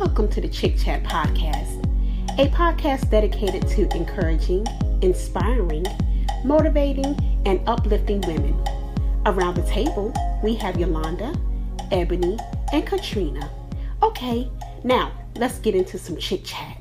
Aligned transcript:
Welcome 0.00 0.28
to 0.30 0.40
the 0.40 0.48
Chick 0.48 0.76
Chat 0.76 1.04
Podcast, 1.04 1.84
a 2.40 2.48
podcast 2.48 3.10
dedicated 3.10 3.68
to 3.68 3.88
encouraging, 3.96 4.66
inspiring, 5.02 5.86
motivating, 6.44 7.16
and 7.46 7.60
uplifting 7.68 8.20
women. 8.22 8.60
Around 9.24 9.54
the 9.54 9.62
table, 9.62 10.12
we 10.42 10.56
have 10.56 10.80
Yolanda, 10.80 11.32
Ebony, 11.92 12.36
and 12.72 12.84
Katrina. 12.84 13.48
Okay, 14.02 14.50
now 14.82 15.12
let's 15.36 15.60
get 15.60 15.76
into 15.76 15.96
some 15.96 16.16
chit 16.16 16.44
chat. 16.44 16.76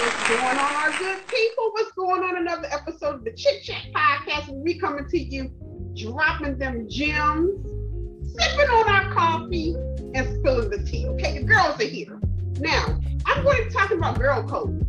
What's 0.00 0.28
going 0.28 0.58
on, 0.58 0.58
our 0.58 0.98
good 0.98 1.26
people? 1.28 1.70
What's 1.72 1.92
going 1.92 2.22
on? 2.22 2.38
Another 2.38 2.68
episode 2.70 3.16
of 3.16 3.24
the 3.24 3.32
Chit 3.32 3.62
Chat 3.62 3.82
Podcast. 3.94 4.48
We 4.48 4.78
coming 4.78 5.06
to 5.10 5.18
you, 5.18 5.50
dropping 5.96 6.58
them 6.58 6.88
gems, 6.88 7.50
sipping 8.32 8.70
on 8.70 8.88
our 8.88 9.12
coffee, 9.12 9.74
and 10.14 10.26
spilling 10.38 10.70
the 10.70 10.82
tea. 10.84 11.06
Okay, 11.08 11.38
the 11.38 11.44
girls 11.44 11.80
are 11.80 11.84
here. 11.84 12.18
Now, 12.58 12.98
I'm 13.26 13.42
going 13.42 13.62
to 13.62 13.68
be 13.68 13.70
talking 13.70 13.98
about 13.98 14.18
girl 14.18 14.42
code. 14.42 14.86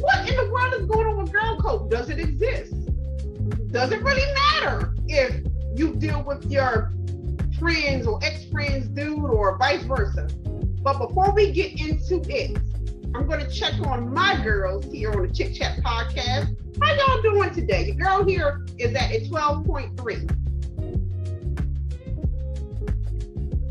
What 0.00 0.28
in 0.28 0.36
the 0.36 0.50
world 0.50 0.74
is 0.74 0.86
going 0.86 1.06
on 1.06 1.16
with 1.16 1.32
girl 1.32 1.58
code? 1.60 1.90
Does 1.90 2.10
it 2.10 2.18
exist? 2.18 2.74
Does 3.70 3.92
it 3.92 4.02
really 4.02 4.34
matter 4.34 4.94
if 5.08 5.46
you 5.76 5.94
deal 5.94 6.22
with 6.22 6.50
your 6.50 6.92
friends 7.58 8.06
or 8.06 8.18
ex-friends 8.22 8.88
dude 8.88 9.18
or 9.18 9.56
vice 9.58 9.82
versa? 9.84 10.28
But 10.82 10.98
before 10.98 11.32
we 11.32 11.52
get 11.52 11.80
into 11.80 12.20
it, 12.28 12.56
I'm 13.14 13.26
going 13.26 13.40
to 13.40 13.50
check 13.50 13.74
on 13.86 14.12
my 14.12 14.42
girls 14.42 14.86
here 14.86 15.12
on 15.12 15.26
the 15.26 15.32
Chick 15.32 15.54
Chat 15.54 15.78
podcast. 15.78 16.56
How 16.80 16.94
y'all 16.94 17.20
doing 17.22 17.52
today? 17.52 17.84
The 17.84 17.92
girl 17.92 18.24
here 18.24 18.64
is 18.78 18.94
at 18.94 19.10
a 19.10 19.20
12.3. 19.28 20.38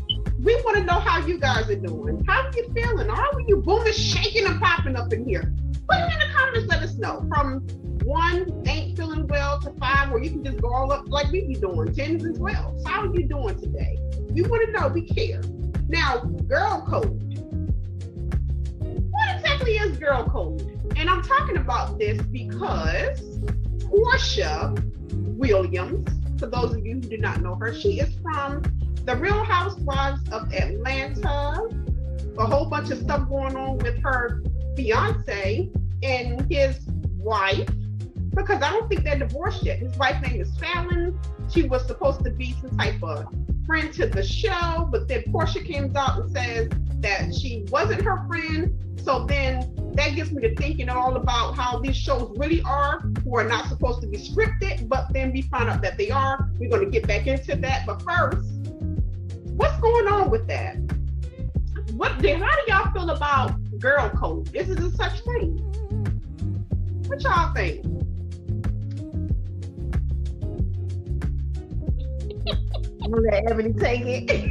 we 0.47 0.55
want 0.63 0.77
to 0.77 0.85
know 0.85 1.01
how 1.01 1.27
you 1.27 1.39
guys 1.39 1.69
are 1.69 1.75
doing. 1.75 2.25
How 2.25 2.43
are 2.43 2.51
you 2.55 2.73
feeling? 2.73 3.11
Are 3.11 3.41
you 3.49 3.57
booming, 3.57 3.93
shaking, 3.93 4.47
and 4.47 4.61
popping 4.61 4.95
up 4.95 5.13
in 5.13 5.27
here? 5.27 5.53
Put 5.89 5.99
it 5.99 6.13
in 6.13 6.19
the 6.21 6.33
comments. 6.33 6.69
Let 6.69 6.83
us 6.85 6.95
know. 6.95 7.27
From 7.29 7.67
one 8.05 8.63
ain't 8.69 8.97
feeling 8.97 9.27
well 9.27 9.59
to 9.63 9.73
five, 9.73 10.13
where 10.13 10.23
you 10.23 10.31
can 10.31 10.45
just 10.45 10.61
go 10.63 10.73
all 10.73 10.93
up 10.93 11.09
like 11.09 11.33
we 11.33 11.49
be 11.49 11.55
doing, 11.55 11.93
tens 11.93 12.23
and 12.23 12.37
twelves. 12.37 12.87
How 12.87 13.03
are 13.03 13.13
you 13.13 13.27
doing 13.27 13.59
today? 13.61 13.99
We 14.31 14.43
want 14.43 14.67
to 14.67 14.81
know. 14.81 14.87
We 14.87 15.09
care. 15.09 15.43
Now, 15.89 16.19
girl 16.19 16.87
code. 16.89 17.23
What 18.81 19.37
exactly 19.37 19.73
is 19.73 19.99
girl 19.99 20.29
code? 20.29 20.61
And 20.95 21.11
I'm 21.11 21.23
talking 21.23 21.57
about 21.57 21.99
this 21.99 22.23
because 22.23 23.21
Porsha 23.81 24.81
Williams, 25.37 26.09
for 26.39 26.47
those 26.47 26.73
of 26.73 26.87
you 26.87 26.95
who 26.95 27.01
do 27.01 27.19
not 27.19 27.43
know 27.43 27.57
her, 27.57 27.75
she 27.75 27.99
is 27.99 28.15
from 28.23 28.63
the 29.07 29.15
Real 29.17 29.45
Housewives 29.45 30.21
of 30.31 30.53
Atlanta. 30.53 31.69
A 32.39 32.45
whole 32.45 32.67
bunch 32.67 32.91
of 32.91 32.99
stuff 32.99 33.29
going 33.29 33.57
on 33.57 33.79
with 33.79 34.03
her 34.03 34.43
fiance 34.77 35.71
and 36.03 36.53
his 36.53 36.81
wife, 37.17 37.69
because 38.35 38.61
I 38.63 38.71
don't 38.73 38.89
think 38.89 39.05
they're 39.05 39.19
divorced 39.19 39.63
yet. 39.65 39.79
His 39.79 39.97
wife's 39.97 40.29
name 40.29 40.41
is 40.41 40.55
Fallon. 40.59 41.19
She 41.49 41.63
was 41.63 41.87
supposed 41.87 42.25
to 42.25 42.31
be 42.31 42.55
some 42.61 42.77
type 42.77 43.03
of 43.03 43.33
friend 43.65 43.93
to 43.95 44.07
the 44.07 44.23
show, 44.23 44.89
but 44.91 45.09
then 45.09 45.23
Porsha 45.29 45.65
comes 45.73 45.97
out 45.97 46.21
and 46.21 46.31
says 46.33 46.69
that 47.01 47.35
she 47.35 47.65
wasn't 47.71 48.03
her 48.03 48.27
friend. 48.27 48.77
So 49.03 49.25
then 49.25 49.73
that 49.95 50.15
gets 50.15 50.33
me 50.33 50.43
to 50.43 50.55
thinking 50.57 50.89
all 50.89 51.17
about 51.17 51.57
how 51.57 51.79
these 51.79 51.97
shows 51.97 52.35
really 52.37 52.61
are, 52.63 53.01
who 53.25 53.37
are 53.37 53.45
not 53.45 53.69
supposed 53.69 54.03
to 54.03 54.09
be 54.09 54.19
scripted, 54.19 54.89
but 54.89 55.13
then 55.13 55.33
we 55.33 55.43
find 55.43 55.71
out 55.71 55.81
that 55.83 55.97
they 55.97 56.11
are. 56.11 56.51
We're 56.59 56.69
going 56.69 56.85
to 56.85 56.91
get 56.91 57.07
back 57.07 57.27
into 57.27 57.57
that. 57.57 57.87
But 57.87 58.03
first, 58.03 58.56
what's 59.57 59.79
going 59.81 60.07
on 60.07 60.31
with 60.31 60.47
that? 60.49 60.77
What 61.93 62.19
then 62.21 62.41
how 62.41 62.55
do 62.55 62.63
y'all 62.69 62.93
feel 62.93 63.11
about 63.11 63.55
girl 63.79 64.11
code? 64.11 64.47
This 64.49 64.69
Is 64.69 64.77
it 64.77 64.85
a 64.85 64.91
such 64.91 65.21
thing? 65.21 65.59
What 67.07 67.23
y'all 67.23 67.55
think? 67.55 67.85
I'm 73.03 73.11
gonna 73.11 73.31
let 73.31 73.51
Ebony 73.51 73.73
take 73.75 74.03
it. 74.05 74.51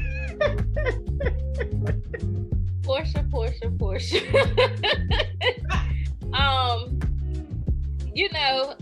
Porsha, 2.81 3.29
Porsha, 3.29 3.77
Porsha. 3.77 4.21
um, 6.33 6.99
you 8.13 8.29
know, 8.31 8.75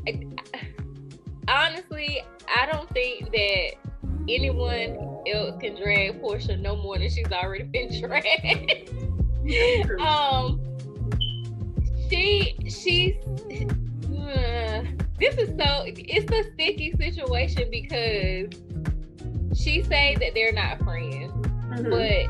honestly, 1.48 2.22
I 2.56 2.66
don't 2.72 2.90
think 2.94 3.32
that 3.32 3.72
anyone 4.30 5.13
else 5.28 5.56
can 5.60 5.76
drag 5.76 6.22
Porsha 6.22 6.60
no 6.60 6.76
more 6.76 6.98
than 6.98 7.10
she's 7.10 7.32
already 7.32 7.64
been 7.64 8.00
dragged. 8.02 8.90
um, 10.00 10.60
she 12.10 12.56
she's 12.70 13.16
uh, 14.18 14.84
this 15.20 15.36
is 15.38 15.50
so 15.50 15.84
it's 15.86 16.32
a 16.32 16.52
sticky 16.54 16.94
situation 17.00 17.70
because 17.72 18.50
she 19.60 19.84
say 19.84 20.16
that 20.20 20.32
they're 20.34 20.52
not 20.54 20.80
friends, 20.84 21.32
Mhm. 21.72 21.90
but 21.90 22.28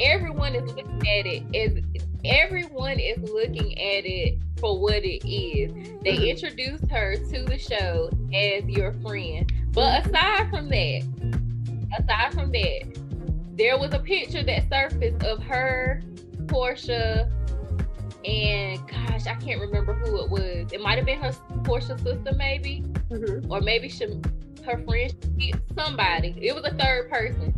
everyone 0.00 0.54
is 0.54 0.64
looking 0.72 1.00
at 1.08 1.26
it 1.26 1.42
as 1.54 1.82
everyone 2.24 2.98
is 3.00 3.18
looking 3.30 3.72
at 3.78 4.04
it 4.04 4.38
for 4.58 4.78
what 4.80 5.02
it 5.04 5.26
is. 5.28 5.72
They 6.04 6.16
Mhm. 6.18 6.30
introduced 6.30 6.88
her 6.90 7.16
to 7.16 7.42
the 7.44 7.58
show 7.58 8.10
as 8.34 8.64
your 8.68 8.92
friend. 9.00 9.50
But 9.72 10.06
aside 10.06 10.50
from 10.50 10.68
that, 10.68 11.02
aside 12.22 12.34
from 12.34 12.52
that, 12.52 13.56
there 13.56 13.78
was 13.78 13.92
a 13.92 13.98
picture 13.98 14.42
that 14.42 14.68
surfaced 14.68 15.22
of 15.24 15.42
her, 15.42 16.02
Porsha, 16.46 17.30
and 18.24 18.80
gosh, 18.88 19.26
I 19.26 19.34
can't 19.34 19.60
remember 19.60 19.94
who 19.94 20.24
it 20.24 20.30
was. 20.30 20.72
It 20.72 20.80
might 20.80 20.96
have 20.96 21.06
been 21.06 21.20
her 21.20 21.32
Porsha's 21.62 22.00
sister, 22.02 22.32
maybe, 22.36 22.84
Mhm. 23.10 23.50
or 23.50 23.60
maybe 23.60 23.88
she, 23.88 24.06
her 24.64 24.78
friend, 24.84 25.12
somebody. 25.76 26.36
It 26.40 26.54
was 26.54 26.64
a 26.64 26.74
third 26.74 27.10
person. 27.10 27.54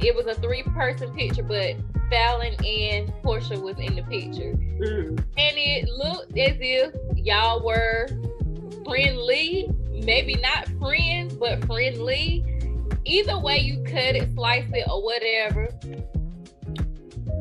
It 0.00 0.14
was 0.14 0.26
a 0.26 0.34
three-person 0.34 1.14
picture, 1.14 1.42
but 1.44 1.76
Fallon 2.10 2.54
and 2.64 3.12
Porsha 3.22 3.60
was 3.60 3.78
in 3.78 3.94
the 3.94 4.02
picture, 4.02 4.54
Mhm. 4.54 5.18
and 5.18 5.56
it 5.56 5.88
looked 5.88 6.36
as 6.36 6.56
if 6.60 6.94
y'all 7.16 7.64
were 7.64 8.08
friendly. 8.84 9.70
Maybe 10.04 10.34
not 10.34 10.66
friends, 10.80 11.34
but 11.34 11.64
friendly. 11.64 12.44
Either 13.04 13.38
way 13.38 13.58
you 13.58 13.82
cut 13.84 14.14
it, 14.16 14.32
slice 14.34 14.68
it, 14.72 14.86
or 14.88 15.02
whatever, 15.02 15.68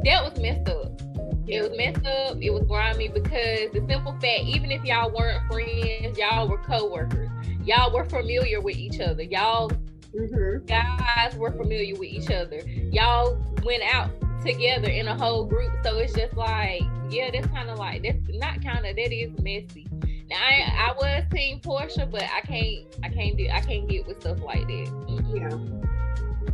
that 0.04 0.24
was 0.24 0.40
messed 0.40 0.70
up. 0.70 1.02
It 1.48 1.62
was 1.62 1.78
messed 1.78 2.06
up. 2.06 2.38
It 2.42 2.52
was 2.52 2.64
grimy 2.68 3.10
because 3.10 3.72
the 3.74 3.84
simple 3.88 4.14
fact, 4.14 4.44
even 4.46 4.72
if 4.72 4.84
y'all 4.84 5.12
weren't 5.12 5.46
friends, 5.52 6.18
y'all 6.18 6.48
were 6.48 6.58
co-workers. 6.60 7.30
Y'all 7.66 7.94
were 7.94 8.06
familiar 8.06 8.62
with 8.62 8.78
each 8.78 9.00
other. 9.00 9.24
Y'all 9.24 9.72
Mhm. 10.14 10.66
guys 10.66 11.36
were 11.36 11.52
familiar 11.52 11.96
with 11.96 12.10
each 12.10 12.32
other. 12.32 12.60
Y'all 12.92 13.38
went 13.64 13.84
out 13.84 14.10
together 14.44 14.90
in 14.90 15.08
a 15.08 15.18
whole 15.18 15.46
group. 15.46 15.72
So 15.84 15.98
it's 16.00 16.14
just 16.14 16.36
like, 16.36 16.82
yeah, 17.10 17.30
that's 17.32 17.48
kind 17.48 17.70
of 17.70 17.78
like 17.78 18.04
that's 18.04 18.18
not 18.30 18.64
kind 18.64 18.86
of 18.86 18.96
that 18.96 19.14
is 19.14 19.32
messy. 19.42 19.88
Now 20.32 20.38
I, 20.38 20.90
I 20.90 20.94
was 20.94 21.24
team 21.34 21.60
Porsha, 21.60 22.10
but 22.10 22.24
I 22.24 22.40
can't 22.42 22.86
I 23.04 23.10
can't 23.10 23.38
do 23.38 23.50
I 23.52 23.60
can't 23.60 23.88
get 23.90 24.08
with 24.08 24.22
stuff 24.22 24.40
like 24.42 24.66
that. 24.66 24.88
Yeah. 25.36 25.50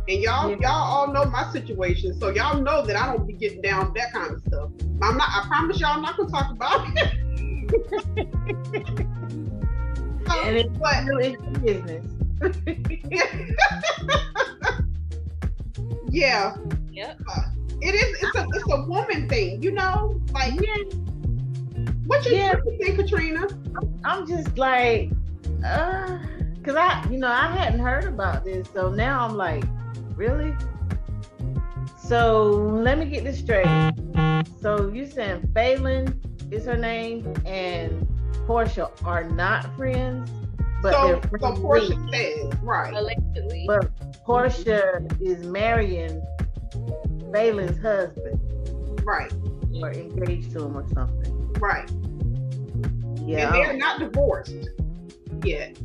And 0.08 0.20
y'all, 0.22 0.50
Yeah. 0.50 0.56
y'all 0.60 0.72
all 0.72 1.06
know 1.12 1.24
my 1.26 1.50
situation, 1.52 2.18
so 2.18 2.30
y'all 2.30 2.60
know 2.60 2.84
that 2.84 2.96
I 2.96 3.06
don't 3.14 3.24
be 3.26 3.34
getting 3.34 3.60
down 3.62 3.86
with 3.86 3.94
that 3.94 4.12
kind 4.12 4.32
of 4.34 4.40
stuff. 4.48 4.70
I'm 5.00 5.16
not. 5.16 5.28
I 5.28 5.44
promise 5.46 5.78
y'all, 5.80 5.92
I'm 5.94 6.02
not 6.02 6.16
gonna 6.16 6.28
talk 6.28 6.50
about 6.50 6.88
it. 6.96 7.14
and 10.44 10.56
it's 10.56 10.78
but 10.82 11.02
still 11.04 11.18
it's 11.18 11.40
business. 11.60 12.04
yeah, 16.10 16.56
Yep. 16.90 17.20
it 17.80 17.94
is. 17.94 18.22
It's 18.22 18.36
a 18.36 18.46
it's 18.54 18.72
a 18.72 18.84
woman 18.86 19.28
thing, 19.28 19.62
you 19.62 19.70
know. 19.72 20.20
Like, 20.32 20.54
Yeah, 20.60 20.76
what 22.08 22.24
you, 22.26 22.36
Yeah. 22.36 22.54
what 22.54 22.64
you 22.66 22.78
think, 22.78 22.96
Katrina? 22.98 23.46
I'm 24.04 24.26
just 24.26 24.58
like, 24.58 25.10
uh, 25.64 26.18
cause 26.64 26.74
I, 26.76 27.06
you 27.10 27.18
know, 27.18 27.28
I 27.28 27.46
hadn't 27.46 27.80
heard 27.80 28.04
about 28.04 28.44
this, 28.44 28.68
so 28.72 28.90
now 28.90 29.24
I'm 29.26 29.36
like, 29.36 29.64
really? 30.16 30.54
So 31.96 32.50
let 32.50 32.98
me 32.98 33.04
get 33.06 33.24
this 33.24 33.38
straight. 33.38 33.66
So 34.60 34.90
you 34.92 35.06
saying 35.06 35.50
Phelan 35.54 36.20
is 36.50 36.64
her 36.64 36.76
name, 36.76 37.32
and 37.44 38.06
Porsha 38.46 38.90
are 39.04 39.24
not 39.24 39.76
friends, 39.76 40.30
but 40.82 40.92
so, 40.94 41.06
they're 41.06 41.38
so 41.40 41.54
friends. 41.54 41.60
Porsha 41.60 42.10
says, 42.10 42.60
right. 42.62 42.94
Allegedly. 42.94 43.64
But 43.68 43.90
Porsha 44.24 45.20
is 45.20 45.44
marrying 45.46 46.22
Balin's 47.30 47.78
husband 47.80 48.40
Right. 49.04 49.32
or 49.82 49.92
engaged 49.92 50.52
to 50.52 50.64
him 50.64 50.76
or 50.76 50.88
something. 50.94 51.37
Right. 51.58 51.90
Yeah. 53.26 53.46
And 53.46 53.54
they're 53.54 53.76
not 53.76 53.98
divorced 54.00 54.68
yet. 55.44 55.78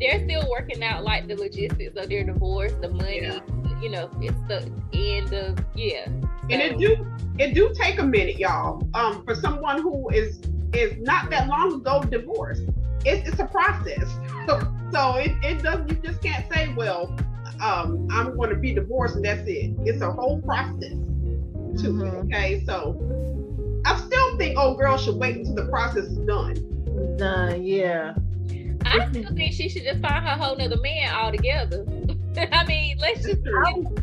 they're 0.00 0.24
still 0.24 0.48
working 0.50 0.82
out 0.82 1.04
like 1.04 1.26
the 1.28 1.34
logistics 1.36 1.96
of 1.96 2.08
their 2.08 2.24
divorce, 2.24 2.72
the 2.80 2.88
money, 2.88 3.20
Yeah. 3.22 3.40
you 3.80 3.88
know, 3.90 4.10
it's 4.20 4.36
the 4.48 4.70
end 4.92 5.32
of 5.32 5.58
yeah. 5.74 6.06
And 6.50 6.62
it 6.62 6.78
do 6.78 7.06
it 7.38 7.54
do 7.54 7.72
take 7.74 7.98
a 7.98 8.04
minute, 8.04 8.38
y'all. 8.38 8.86
Um, 8.94 9.24
for 9.24 9.34
someone 9.34 9.80
who 9.82 10.08
is 10.10 10.40
is 10.74 10.96
not 10.98 11.30
that 11.30 11.48
long 11.48 11.74
ago 11.74 12.02
divorced. 12.02 12.62
It's 13.04 13.28
it's 13.28 13.38
a 13.40 13.46
process. 13.46 14.08
so 14.92 15.14
it, 15.16 15.32
it 15.42 15.62
does 15.62 15.88
you 15.88 15.96
just 15.96 16.20
can't 16.22 16.50
say, 16.52 16.74
well, 16.76 17.14
um, 17.60 18.08
I'm 18.10 18.36
gonna 18.36 18.56
be 18.56 18.72
divorced 18.74 19.16
and 19.16 19.24
that's 19.24 19.46
it. 19.46 19.74
It's 19.84 20.02
a 20.02 20.10
whole 20.10 20.40
process 20.42 20.90
to 20.92 20.96
it. 20.96 21.82
Mhm. 21.82 22.24
Okay. 22.26 22.64
So 22.64 22.96
I 23.00 23.06
still 23.06 23.57
think 24.38 24.58
old 24.58 24.78
girl 24.78 24.96
should 24.96 25.16
wait 25.16 25.36
until 25.36 25.54
the 25.54 25.66
process 25.66 26.04
is 26.04 26.18
done. 26.18 26.54
Done, 27.16 27.62
yeah. 27.62 28.14
I 28.84 29.08
still 29.10 29.34
think 29.34 29.52
she 29.52 29.68
should 29.68 29.82
just 29.84 30.00
find 30.00 30.24
her 30.24 30.36
whole 30.42 30.56
nother 30.56 30.80
man 30.80 31.12
altogether. 31.14 31.84
I 32.52 32.64
mean, 32.64 32.98
let's 32.98 33.22
just 33.24 33.40
I 33.46 33.72
was, 33.72 33.98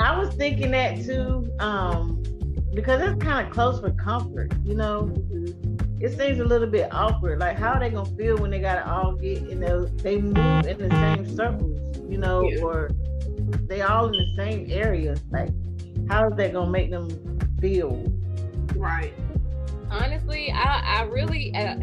I 0.00 0.18
was 0.18 0.34
thinking 0.34 0.70
that 0.72 1.04
too, 1.04 1.50
um, 1.60 2.22
because 2.74 3.00
it's 3.02 3.22
kind 3.22 3.46
of 3.46 3.52
close 3.52 3.80
for 3.80 3.90
comfort, 3.92 4.52
you 4.64 4.74
know. 4.74 5.12
It 5.98 6.16
seems 6.18 6.40
a 6.40 6.44
little 6.44 6.68
bit 6.68 6.92
awkward. 6.92 7.38
Like, 7.38 7.58
how 7.58 7.72
are 7.72 7.80
they 7.80 7.90
gonna 7.90 8.10
feel 8.16 8.36
when 8.36 8.50
they 8.50 8.58
gotta 8.58 8.90
all 8.90 9.12
get 9.12 9.38
in 9.48 9.60
the 9.60 9.90
they 10.02 10.18
move 10.18 10.36
in 10.66 10.78
the 10.78 10.90
same 10.90 11.36
circles, 11.36 11.98
you 12.08 12.18
know, 12.18 12.42
Yeah. 12.42 12.62
or 12.62 12.90
they 13.66 13.82
all 13.82 14.06
in 14.06 14.12
the 14.12 14.34
same 14.36 14.66
area? 14.70 15.16
Like, 15.30 15.48
how 16.08 16.28
is 16.28 16.36
that 16.36 16.52
gonna 16.52 16.70
make 16.70 16.90
them 16.90 17.08
feel? 17.60 18.04
Right. 18.74 19.14
Honestly, 19.90 20.50
I 20.52 20.82
I 20.98 21.02
really 21.04 21.54
uh, 21.54 21.76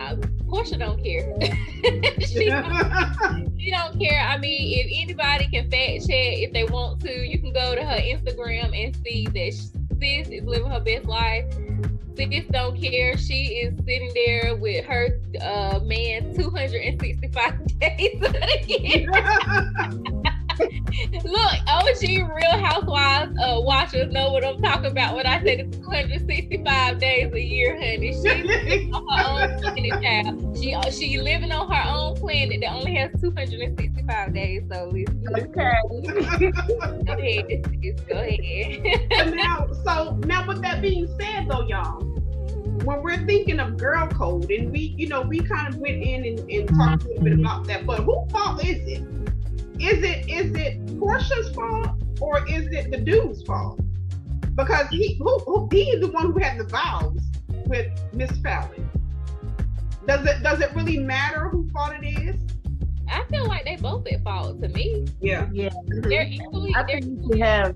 I, 0.00 0.14
Porsha 0.46 0.78
don't 0.78 1.02
care. 1.02 1.24
she 2.26 2.48
don't, 2.48 3.58
she 3.58 3.70
don't 3.70 3.98
care. 3.98 4.20
I 4.20 4.38
mean, 4.38 4.78
if 4.78 5.02
anybody 5.02 5.48
can 5.48 5.70
fact 5.70 6.06
check 6.08 6.38
if 6.38 6.52
they 6.52 6.64
want 6.64 7.00
to, 7.00 7.12
you 7.12 7.38
can 7.38 7.52
go 7.52 7.74
to 7.74 7.84
her 7.84 7.96
Instagram 7.96 8.72
and 8.74 8.94
see 8.96 9.26
that 9.26 9.52
sis 10.00 10.28
is 10.28 10.44
living 10.44 10.70
her 10.70 10.80
best 10.80 11.06
life. 11.06 11.46
Sis 12.16 12.44
don't 12.50 12.78
care. 12.78 13.16
She 13.16 13.62
is 13.62 13.74
sitting 13.84 14.12
there 14.14 14.56
with 14.56 14.84
her 14.84 15.20
uh, 15.40 15.80
man 15.82 16.34
265 16.34 17.66
days 17.78 18.22
of 18.22 18.32
the 18.32 18.64
year. 18.68 20.32
Look, 21.24 21.52
OG 21.68 22.02
Real 22.02 22.58
Housewives 22.64 23.36
uh, 23.40 23.60
watchers 23.60 24.12
know 24.12 24.30
what 24.30 24.44
I'm 24.44 24.60
talking 24.60 24.90
about 24.90 25.14
when 25.16 25.26
I 25.26 25.42
say 25.42 25.62
the 25.62 25.76
265 25.78 26.98
days 26.98 27.32
a 27.32 27.40
year, 27.40 27.74
honey. 27.74 28.12
She's 28.12 28.92
on 28.94 29.08
her 29.08 29.28
own 29.28 29.60
planet, 29.60 30.02
child. 30.02 30.58
She 30.58 30.74
uh, 30.74 30.90
she 30.90 31.18
living 31.18 31.52
on 31.52 31.70
her 31.70 31.90
own 31.90 32.16
planet 32.16 32.60
that 32.60 32.72
only 32.72 32.94
has 32.96 33.10
265 33.20 34.34
days. 34.34 34.62
So 34.70 34.90
listen, 34.92 35.24
Okay. 35.34 35.72
go 37.02 37.12
ahead, 37.12 38.06
go 38.08 38.16
ahead. 38.16 39.08
And 39.12 39.36
now, 39.36 39.68
so 39.84 40.16
now 40.24 40.46
with 40.46 40.62
that 40.62 40.82
being 40.82 41.08
said 41.18 41.48
though, 41.48 41.66
y'all, 41.66 42.00
when 42.84 43.02
we're 43.02 43.24
thinking 43.26 43.60
of 43.60 43.76
girl 43.76 44.06
code 44.08 44.50
and 44.50 44.70
we, 44.72 44.94
you 44.96 45.08
know, 45.08 45.22
we 45.22 45.40
kind 45.40 45.72
of 45.72 45.80
went 45.80 46.02
in 46.02 46.24
and, 46.24 46.38
and 46.50 46.68
talked 46.68 47.04
a 47.04 47.08
little 47.08 47.24
bit 47.24 47.38
about 47.38 47.66
that, 47.66 47.86
but 47.86 48.00
whose 48.00 48.30
fault 48.30 48.64
is 48.64 48.86
it? 48.86 49.02
Is 49.82 50.02
it 50.04 50.30
is 50.30 50.54
it 50.54 50.86
Porsha's 50.98 51.52
fault 51.54 52.00
or 52.20 52.48
is 52.48 52.68
it 52.68 52.92
the 52.92 52.98
dude's 52.98 53.42
fault? 53.42 53.80
Because 54.54 54.88
he 54.90 55.16
who, 55.18 55.38
who 55.40 55.68
he's 55.72 56.00
the 56.00 56.08
one 56.08 56.32
who 56.32 56.38
had 56.38 56.58
the 56.58 56.64
vows 56.64 57.20
with 57.66 57.88
Miss 58.12 58.30
Fallon. 58.38 58.88
Does 60.06 60.24
it 60.24 60.42
does 60.44 60.60
it 60.60 60.72
really 60.76 60.98
matter 60.98 61.48
who 61.48 61.68
fault 61.70 61.92
it 62.00 62.06
is? 62.06 62.40
I 63.10 63.24
feel 63.24 63.46
like 63.46 63.64
they 63.64 63.76
both 63.76 64.06
at 64.06 64.22
fault 64.22 64.62
to 64.62 64.68
me. 64.68 65.04
Yeah. 65.20 65.48
Yeah. 65.52 65.70
Mm-hmm. 65.70 66.08
They're 66.08 66.26
equally. 66.26 66.72
I 66.76 66.84
They're 66.84 67.00
think 67.00 67.20
you 67.20 67.28
should 67.32 67.40
have 67.40 67.74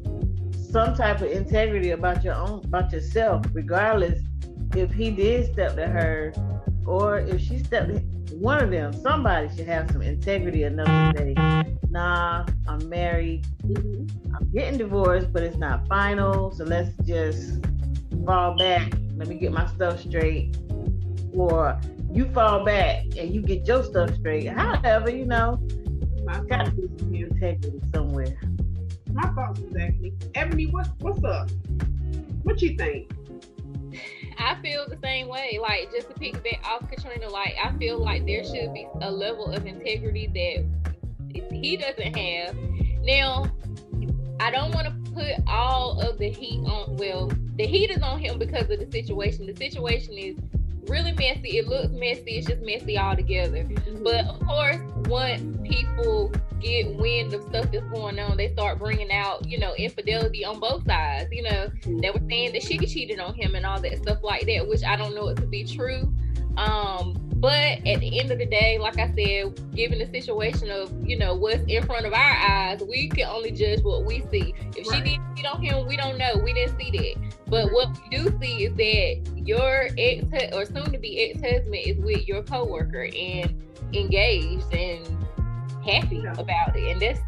some 0.53 0.95
type 0.95 1.21
of 1.23 1.31
integrity 1.31 1.91
about 1.91 2.23
your 2.23 2.35
own 2.35 2.65
about 2.65 2.93
yourself, 2.93 3.45
regardless 3.53 4.21
if 4.77 4.93
he 4.93 5.11
did 5.11 5.53
step 5.53 5.75
to 5.77 5.87
her 5.87 6.33
or 6.85 7.19
if 7.19 7.41
she 7.41 7.59
stepped 7.59 7.89
to 7.89 8.35
one 8.37 8.63
of 8.63 8.71
them. 8.71 8.93
Somebody 8.93 9.49
should 9.57 9.67
have 9.67 9.91
some 9.91 10.03
integrity 10.03 10.65
enough 10.65 10.87
to 10.87 11.19
say, 11.19 11.35
"Nah, 11.91 12.45
I'm 12.69 12.89
married. 12.89 13.47
I'm 13.65 14.51
getting 14.53 14.79
divorced, 14.79 15.33
but 15.33 15.43
it's 15.43 15.57
not 15.57 15.87
final. 15.89 16.51
So 16.53 16.65
let's 16.65 16.95
just 17.05 17.65
fall 18.25 18.57
back. 18.57 18.93
Let 19.17 19.29
me 19.29 19.37
get 19.37 19.53
my 19.53 19.67
stuff 19.67 20.01
straight." 20.01 20.57
Or 21.35 21.79
you 22.13 22.27
fall 22.33 22.65
back 22.65 23.05
and 23.19 23.31
you 23.35 23.43
get 23.43 23.67
your 23.67 23.83
stuff 23.83 24.15
straight. 24.15 24.47
However, 24.49 25.11
you 25.11 25.27
know, 25.27 25.59
My 26.25 26.41
got 26.45 26.67
to 26.67 26.71
be 26.73 26.89
some 26.99 27.15
integrity 27.15 27.81
somewhere. 27.95 28.37
my 29.13 29.29
thoughts 29.31 29.61
exactly. 29.61 30.13
Ebony, 30.35 30.67
what 30.67 30.89
what's 31.01 31.23
up? 31.25 31.51
What 32.43 32.61
you 32.63 32.77
think? 32.77 33.13
I 34.39 34.61
feel 34.63 34.87
the 34.89 34.99
same 35.03 35.29
way. 35.29 35.59
Like 35.61 35.91
just 35.93 36.09
to 36.09 36.15
piggyback 36.15 36.65
off 36.65 36.89
Katrina, 36.91 37.29
like 37.29 37.55
I 37.63 37.77
feel 37.79 37.99
like 37.99 38.27
there 38.27 38.45
should 38.45 38.73
be 38.75 38.87
a 39.01 39.11
level 39.11 39.47
of 39.47 39.67
integrity 39.67 40.27
that 40.29 41.53
he 41.53 41.77
doesn't 41.77 42.17
have. 42.17 42.57
Now, 43.03 43.51
I 44.41 44.51
don't 44.51 44.75
want 44.75 44.87
to 44.87 45.13
put 45.13 45.49
all 45.49 46.01
of 46.01 46.19
the 46.19 46.29
heat 46.29 46.61
on. 46.67 46.97
Well, 46.97 47.31
the 47.57 47.67
heat 47.67 47.91
is 47.91 48.03
on 48.03 48.19
him 48.19 48.39
because 48.39 48.71
of 48.71 48.79
the 48.79 48.91
situation. 48.91 49.47
The 49.47 49.57
situation 49.57 50.15
is 50.15 50.37
really 50.89 51.13
messy. 51.13 51.59
It 51.59 51.67
looks 51.67 51.93
messy. 51.93 52.39
It's 52.39 52.47
just 52.47 52.63
messy 52.63 52.99
altogether. 52.99 53.69
But 54.03 54.27
of 54.27 54.41
course, 54.41 54.81
once 55.09 55.57
people 55.65 56.33
get 56.61 56.95
wind 56.97 57.35
of 57.35 57.43
stuff 57.45 57.71
that's 57.71 57.87
going 57.93 58.19
on, 58.19 58.37
they 58.37 58.53
start 58.53 58.79
bringing 58.79 59.13
out, 59.13 59.47
you 59.47 59.59
know, 59.59 59.75
infidelity 59.75 60.45
on 60.45 60.59
both 60.61 60.85
sides. 60.87 61.31
You 61.33 61.43
know, 61.43 61.71
they 61.85 62.11
were 62.11 62.23
saying 62.29 62.53
that 62.53 62.63
she 62.63 62.79
cheated 62.79 63.21
on 63.21 63.35
him 63.35 63.55
and 63.55 63.67
all 63.67 63.81
that 63.81 63.99
stuff 63.99 64.23
like 64.23 64.47
that, 64.47 64.67
which 64.69 64.83
I 64.83 64.97
don't 64.97 65.15
know 65.15 65.29
it 65.29 65.37
to 65.37 65.47
be 65.47 65.65
true. 65.65 66.13
Um, 66.57 67.26
but 67.41 67.87
at 67.87 68.01
the 68.01 68.19
end 68.21 68.31
of 68.31 68.39
the 68.39 68.47
day, 68.47 68.79
like 68.79 68.99
I 68.99 69.09
said, 69.15 69.75
given 69.75 69.99
the 69.99 70.07
situation 70.07 70.71
of 70.71 70.93
you 71.07 71.19
know 71.19 71.35
what's 71.35 71.63
in 71.69 71.85
front 71.85 72.07
of 72.07 72.13
our 72.13 72.37
eyes, 72.37 72.81
we 72.89 73.09
can 73.09 73.29
only 73.29 73.51
judge 73.53 73.83
what 73.83 74.05
we 74.05 74.23
see. 74.31 74.55
If 74.77 74.87
Right. 74.89 75.05
she 75.05 75.11
didn't 75.11 75.37
cheat 75.37 75.47
on 75.47 75.63
him, 75.63 75.87
we 75.87 75.97
don't 75.97 76.17
know. 76.19 76.41
We 76.43 76.53
didn't 76.53 76.79
see 76.79 76.91
that. 76.93 77.33
But 77.49 77.67
mm-hmm. 77.67 77.75
what 77.75 77.89
we 78.11 78.17
do 78.19 78.39
see 78.41 78.65
is 78.65 78.75
that 78.77 79.47
your 79.47 79.89
ex 79.99 80.25
or 80.55 80.65
soon 80.65 80.91
to 80.93 80.99
be 80.99 81.31
ex 81.31 81.41
husband 81.41 81.77
is 81.85 81.99
with 81.99 82.27
your 82.27 82.43
coworker 82.43 83.05
and 83.17 83.63
engaged 83.93 84.73
and 84.75 85.07
happy 85.85 86.17
Yeah. 86.25 86.33
about 86.39 86.75
it, 86.77 86.91
and 86.91 87.01
that's 87.01 87.21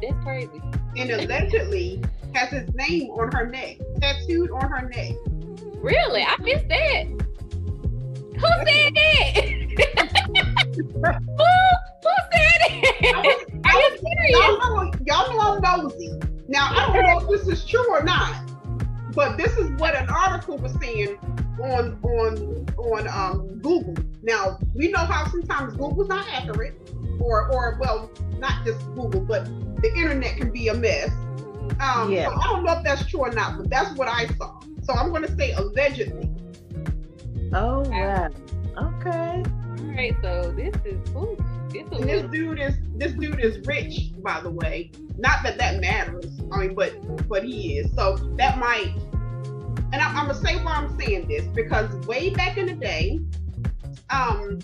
that's 0.00 0.24
crazy. 0.24 0.62
and 0.96 1.10
allegedly 1.10 2.02
has 2.34 2.48
his 2.50 2.72
name 2.74 3.10
on 3.10 3.30
her 3.32 3.46
neck, 3.46 3.78
tattooed 4.00 4.50
on 4.52 4.70
her 4.70 4.88
neck. 4.88 5.12
Really, 5.82 6.22
I 6.22 6.36
missed 6.40 6.68
that. 6.68 7.06
Who 8.40 8.48
said 8.66 8.94
that? 8.94 9.44
who, 10.74 11.44
who 12.02 12.14
said 12.32 12.60
it? 12.68 13.64
Are 13.64 13.80
you 13.80 13.98
serious? 13.98 14.30
Y'all 14.30 14.58
know, 14.58 14.92
y'all 15.06 15.28
know 15.30 15.40
I'm 15.40 15.60
nosy. 15.62 16.18
Now 16.48 16.68
I 16.72 16.92
don't 16.92 17.02
know 17.04 17.32
if 17.34 17.44
this 17.46 17.48
is 17.58 17.64
true 17.64 17.88
or 17.90 18.02
not, 18.02 18.34
but 19.14 19.36
this 19.36 19.56
is 19.56 19.70
what 19.72 19.94
an 19.94 20.08
article 20.08 20.56
was 20.58 20.74
saying 20.80 21.18
on 21.62 21.98
on 22.02 22.66
on 22.78 23.08
um, 23.08 23.58
Google. 23.60 23.94
Now 24.22 24.58
we 24.74 24.88
know 24.88 25.00
how 25.04 25.28
sometimes 25.30 25.74
Google's 25.76 26.08
not 26.08 26.26
accurate, 26.32 26.74
or 27.20 27.52
or 27.52 27.78
well, 27.80 28.10
not 28.38 28.64
just 28.64 28.84
Google, 28.94 29.20
but 29.20 29.44
the 29.82 29.92
internet 29.96 30.36
can 30.36 30.50
be 30.50 30.68
a 30.68 30.74
mess. 30.74 31.10
Um, 31.80 32.10
Yeah. 32.12 32.26
So 32.28 32.40
I 32.40 32.44
don't 32.48 32.64
know 32.64 32.72
if 32.78 32.84
that's 32.84 33.06
true 33.06 33.20
or 33.20 33.32
not, 33.32 33.58
but 33.58 33.70
that's 33.70 33.94
what 33.96 34.08
I 34.08 34.26
saw. 34.36 34.60
So 34.82 34.92
I'm 34.94 35.10
going 35.10 35.22
to 35.22 35.36
say 35.36 35.52
allegedly. 35.52 36.29
Oh 37.52 37.80
wow. 37.80 38.28
Okay. 38.78 39.42
All 39.42 39.96
right, 39.96 40.16
so 40.22 40.52
this 40.52 40.74
is 40.84 41.10
ooh, 41.16 41.36
this 41.70 41.82
And 41.90 42.04
this 42.04 42.22
little 42.22 42.28
dude 42.28 42.60
is 42.60 42.74
this 42.94 43.12
dude 43.12 43.40
is 43.40 43.66
rich, 43.66 44.12
by 44.22 44.40
the 44.40 44.50
way. 44.50 44.92
Not 45.16 45.42
that 45.42 45.58
that 45.58 45.80
matters. 45.80 46.40
I 46.52 46.58
mean, 46.58 46.74
but 46.74 47.28
but 47.28 47.44
he 47.44 47.78
is. 47.78 47.92
So 47.94 48.16
that 48.36 48.58
might. 48.58 48.94
And 49.92 49.96
I, 49.96 50.08
I'm 50.08 50.28
gonna 50.28 50.34
say 50.34 50.56
why 50.62 50.74
I'm 50.74 50.98
saying 50.98 51.26
this 51.26 51.44
because 51.48 51.92
way 52.06 52.30
back 52.30 52.56
in 52.56 52.66
the 52.66 52.74
day, 52.74 53.18
um, 54.10 54.60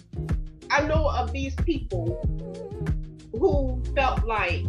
I 0.71 0.83
know 0.83 1.09
of 1.09 1.33
these 1.33 1.57
people 1.57 2.23
who 3.33 3.83
felt 3.97 4.25
like 4.25 4.64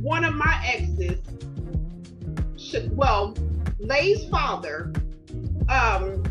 one 0.00 0.24
of 0.24 0.34
my 0.34 0.62
exes 0.64 1.20
should 2.56 2.96
well, 2.96 3.34
Lay's 3.82 4.24
father, 4.28 4.92
um, 5.68 6.22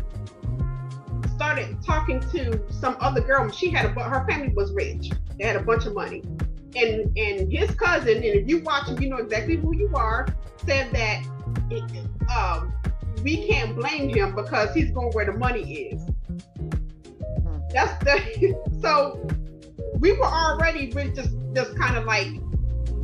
started 1.36 1.76
talking 1.84 2.20
to 2.32 2.62
some 2.72 2.96
other 3.00 3.20
girl. 3.20 3.50
She 3.50 3.68
had 3.70 3.84
a 3.84 3.88
her 3.88 4.26
family 4.28 4.52
was 4.54 4.72
rich. 4.72 5.10
They 5.38 5.44
had 5.44 5.56
a 5.56 5.62
bunch 5.62 5.86
of 5.86 5.94
money, 5.94 6.22
and 6.76 7.16
and 7.16 7.52
his 7.52 7.70
cousin. 7.72 8.16
And 8.16 8.24
if 8.24 8.48
you 8.48 8.62
watch 8.62 8.88
him, 8.88 9.00
you 9.02 9.08
know 9.08 9.18
exactly 9.18 9.56
who 9.56 9.76
you 9.76 9.90
are. 9.94 10.26
Said 10.64 10.92
that 10.92 11.24
um, 12.34 12.72
we 13.22 13.46
can't 13.46 13.76
blame 13.76 14.08
him 14.08 14.34
because 14.34 14.74
he's 14.74 14.90
going 14.92 15.10
where 15.12 15.26
the 15.26 15.32
money 15.32 15.90
is. 15.90 16.02
That's 17.72 18.02
the 18.04 18.54
so 18.82 19.26
we 19.98 20.12
were 20.12 20.24
already 20.24 20.86
just 20.88 21.30
just 21.52 21.76
kind 21.76 21.96
of 21.96 22.04
like 22.04 22.28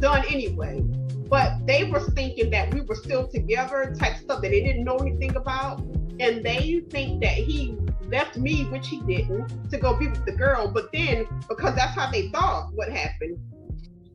done 0.01 0.25
anyway. 0.29 0.83
But 1.29 1.67
they 1.67 1.85
were 1.85 2.01
thinking 2.01 2.51
that 2.51 2.73
we 2.73 2.81
were 2.81 2.95
still 2.95 3.29
together, 3.29 3.95
type 3.99 4.17
stuff 4.17 4.41
that 4.43 4.51
they 4.51 4.63
didn't 4.63 4.85
know 4.85 4.97
anything 4.97 5.37
about. 5.37 5.81
And 6.21 6.45
they 6.45 6.83
think 6.91 7.23
that 7.23 7.35
he 7.35 7.77
left 8.07 8.37
me, 8.37 8.65
which 8.65 8.89
he 8.89 9.01
didn't, 9.03 9.71
to 9.71 9.79
go 9.79 9.97
be 9.97 10.09
with 10.09 10.25
the 10.25 10.33
girl. 10.33 10.69
But 10.69 10.91
then, 10.93 11.27
because 11.49 11.75
that's 11.75 11.95
how 11.95 12.11
they 12.11 12.29
thought 12.31 12.71
what 12.75 12.91
happened, 12.91 13.39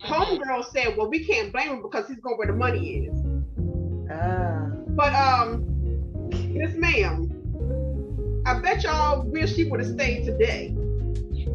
homegirl 0.02 0.66
said, 0.72 0.98
Well, 0.98 1.10
we 1.10 1.26
can't 1.26 1.52
blame 1.52 1.70
him 1.70 1.82
because 1.82 2.08
he's 2.08 2.20
going 2.20 2.38
where 2.38 2.48
the 2.48 2.54
money 2.54 3.06
is. 3.06 3.16
Ah. 4.12 4.70
But 4.90 5.14
um, 5.14 5.66
Miss 6.54 6.76
Ma'am, 6.76 8.44
I 8.46 8.60
bet 8.60 8.84
y'all 8.84 9.24
wish 9.24 9.56
he 9.56 9.66
would 9.66 9.80
have 9.80 9.90
stayed 9.90 10.26
today. 10.26 10.76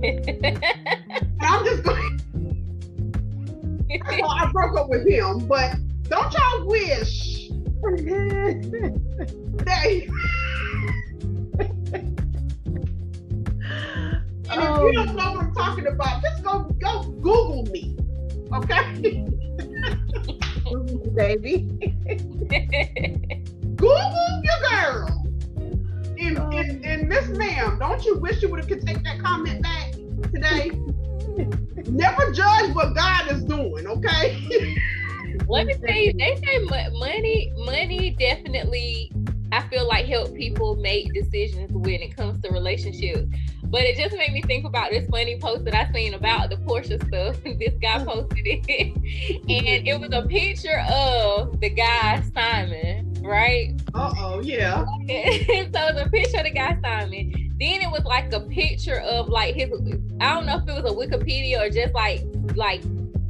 I'm 1.40 1.64
just 1.64 1.82
going. 1.82 2.20
I 3.90 4.50
broke 4.52 4.78
up 4.78 4.88
with 4.88 5.06
him, 5.08 5.46
but 5.46 5.76
don't 6.04 6.32
y'all 6.32 6.66
wish 6.66 7.48
that? 9.64 10.08
And 14.50 14.62
if 14.62 14.78
you 14.80 14.92
don't 14.94 15.14
know 15.14 15.32
what 15.32 15.44
I'm 15.44 15.54
talking 15.54 15.86
about, 15.86 16.22
just 16.22 16.42
go 16.42 16.62
go 16.80 17.02
Google 17.02 17.64
me, 17.70 17.98
okay? 18.52 19.26
Google 20.64 21.10
baby. 21.10 21.68
Google 23.76 24.42
your 24.42 24.70
girl. 24.70 25.24
And, 26.18 26.38
and, 26.38 26.84
and 26.84 27.08
Miss 27.08 27.28
Ma'am, 27.36 27.78
don't 27.78 28.04
you 28.04 28.18
wish 28.18 28.42
you 28.42 28.48
would 28.48 28.60
have 28.60 28.68
could 28.68 28.86
take 28.86 29.02
that 29.04 29.20
comment 29.22 29.62
back 29.62 29.92
today? 30.32 30.70
Never 31.86 32.32
judge 32.32 32.74
what 32.74 32.94
God 32.94 33.30
is 33.30 33.44
doing, 33.44 33.86
okay? 33.86 34.76
Let 35.48 35.66
me 35.66 35.74
tell 35.74 35.96
you, 35.96 36.12
they 36.12 36.36
say 36.44 36.58
money, 36.92 37.52
money 37.56 38.16
definitely. 38.18 39.12
I 39.50 39.66
feel 39.68 39.88
like 39.88 40.04
help 40.04 40.34
people 40.34 40.76
make 40.76 41.12
decisions 41.14 41.72
when 41.72 42.02
it 42.02 42.14
comes 42.14 42.42
to 42.42 42.50
relationships. 42.50 43.26
But 43.64 43.82
it 43.82 43.96
just 43.96 44.16
made 44.16 44.32
me 44.32 44.42
think 44.42 44.66
about 44.66 44.90
this 44.90 45.08
funny 45.08 45.38
post 45.38 45.64
that 45.66 45.74
I 45.74 45.90
seen 45.92 46.14
about 46.14 46.50
the 46.50 46.56
Porsha 46.56 46.96
stuff. 47.06 47.42
this 47.58 47.74
guy 47.80 48.02
posted 48.04 48.46
it, 48.46 48.96
and 48.96 49.88
it 49.88 50.00
was 50.00 50.10
a 50.12 50.26
picture 50.26 50.82
of 50.90 51.60
the 51.60 51.70
guy 51.70 52.22
Simon, 52.34 53.14
right? 53.22 53.78
Uh 53.94 54.12
oh, 54.18 54.40
yeah. 54.40 54.84
so 54.84 54.94
it's 55.06 56.00
a 56.00 56.08
picture 56.10 56.38
of 56.38 56.44
the 56.44 56.50
guy 56.50 56.78
Simon. 56.82 57.32
Then 57.60 57.80
it 57.80 57.90
was 57.90 58.04
like 58.04 58.32
a 58.32 58.40
picture 58.40 59.00
of 59.00 59.28
like 59.28 59.54
his. 59.54 59.70
I 60.20 60.34
don't 60.34 60.46
know 60.46 60.56
if 60.58 60.68
it 60.68 60.82
was 60.82 60.92
a 60.92 60.94
Wikipedia 60.94 61.60
or 61.60 61.70
just 61.70 61.94
like 61.94 62.24
like 62.54 62.82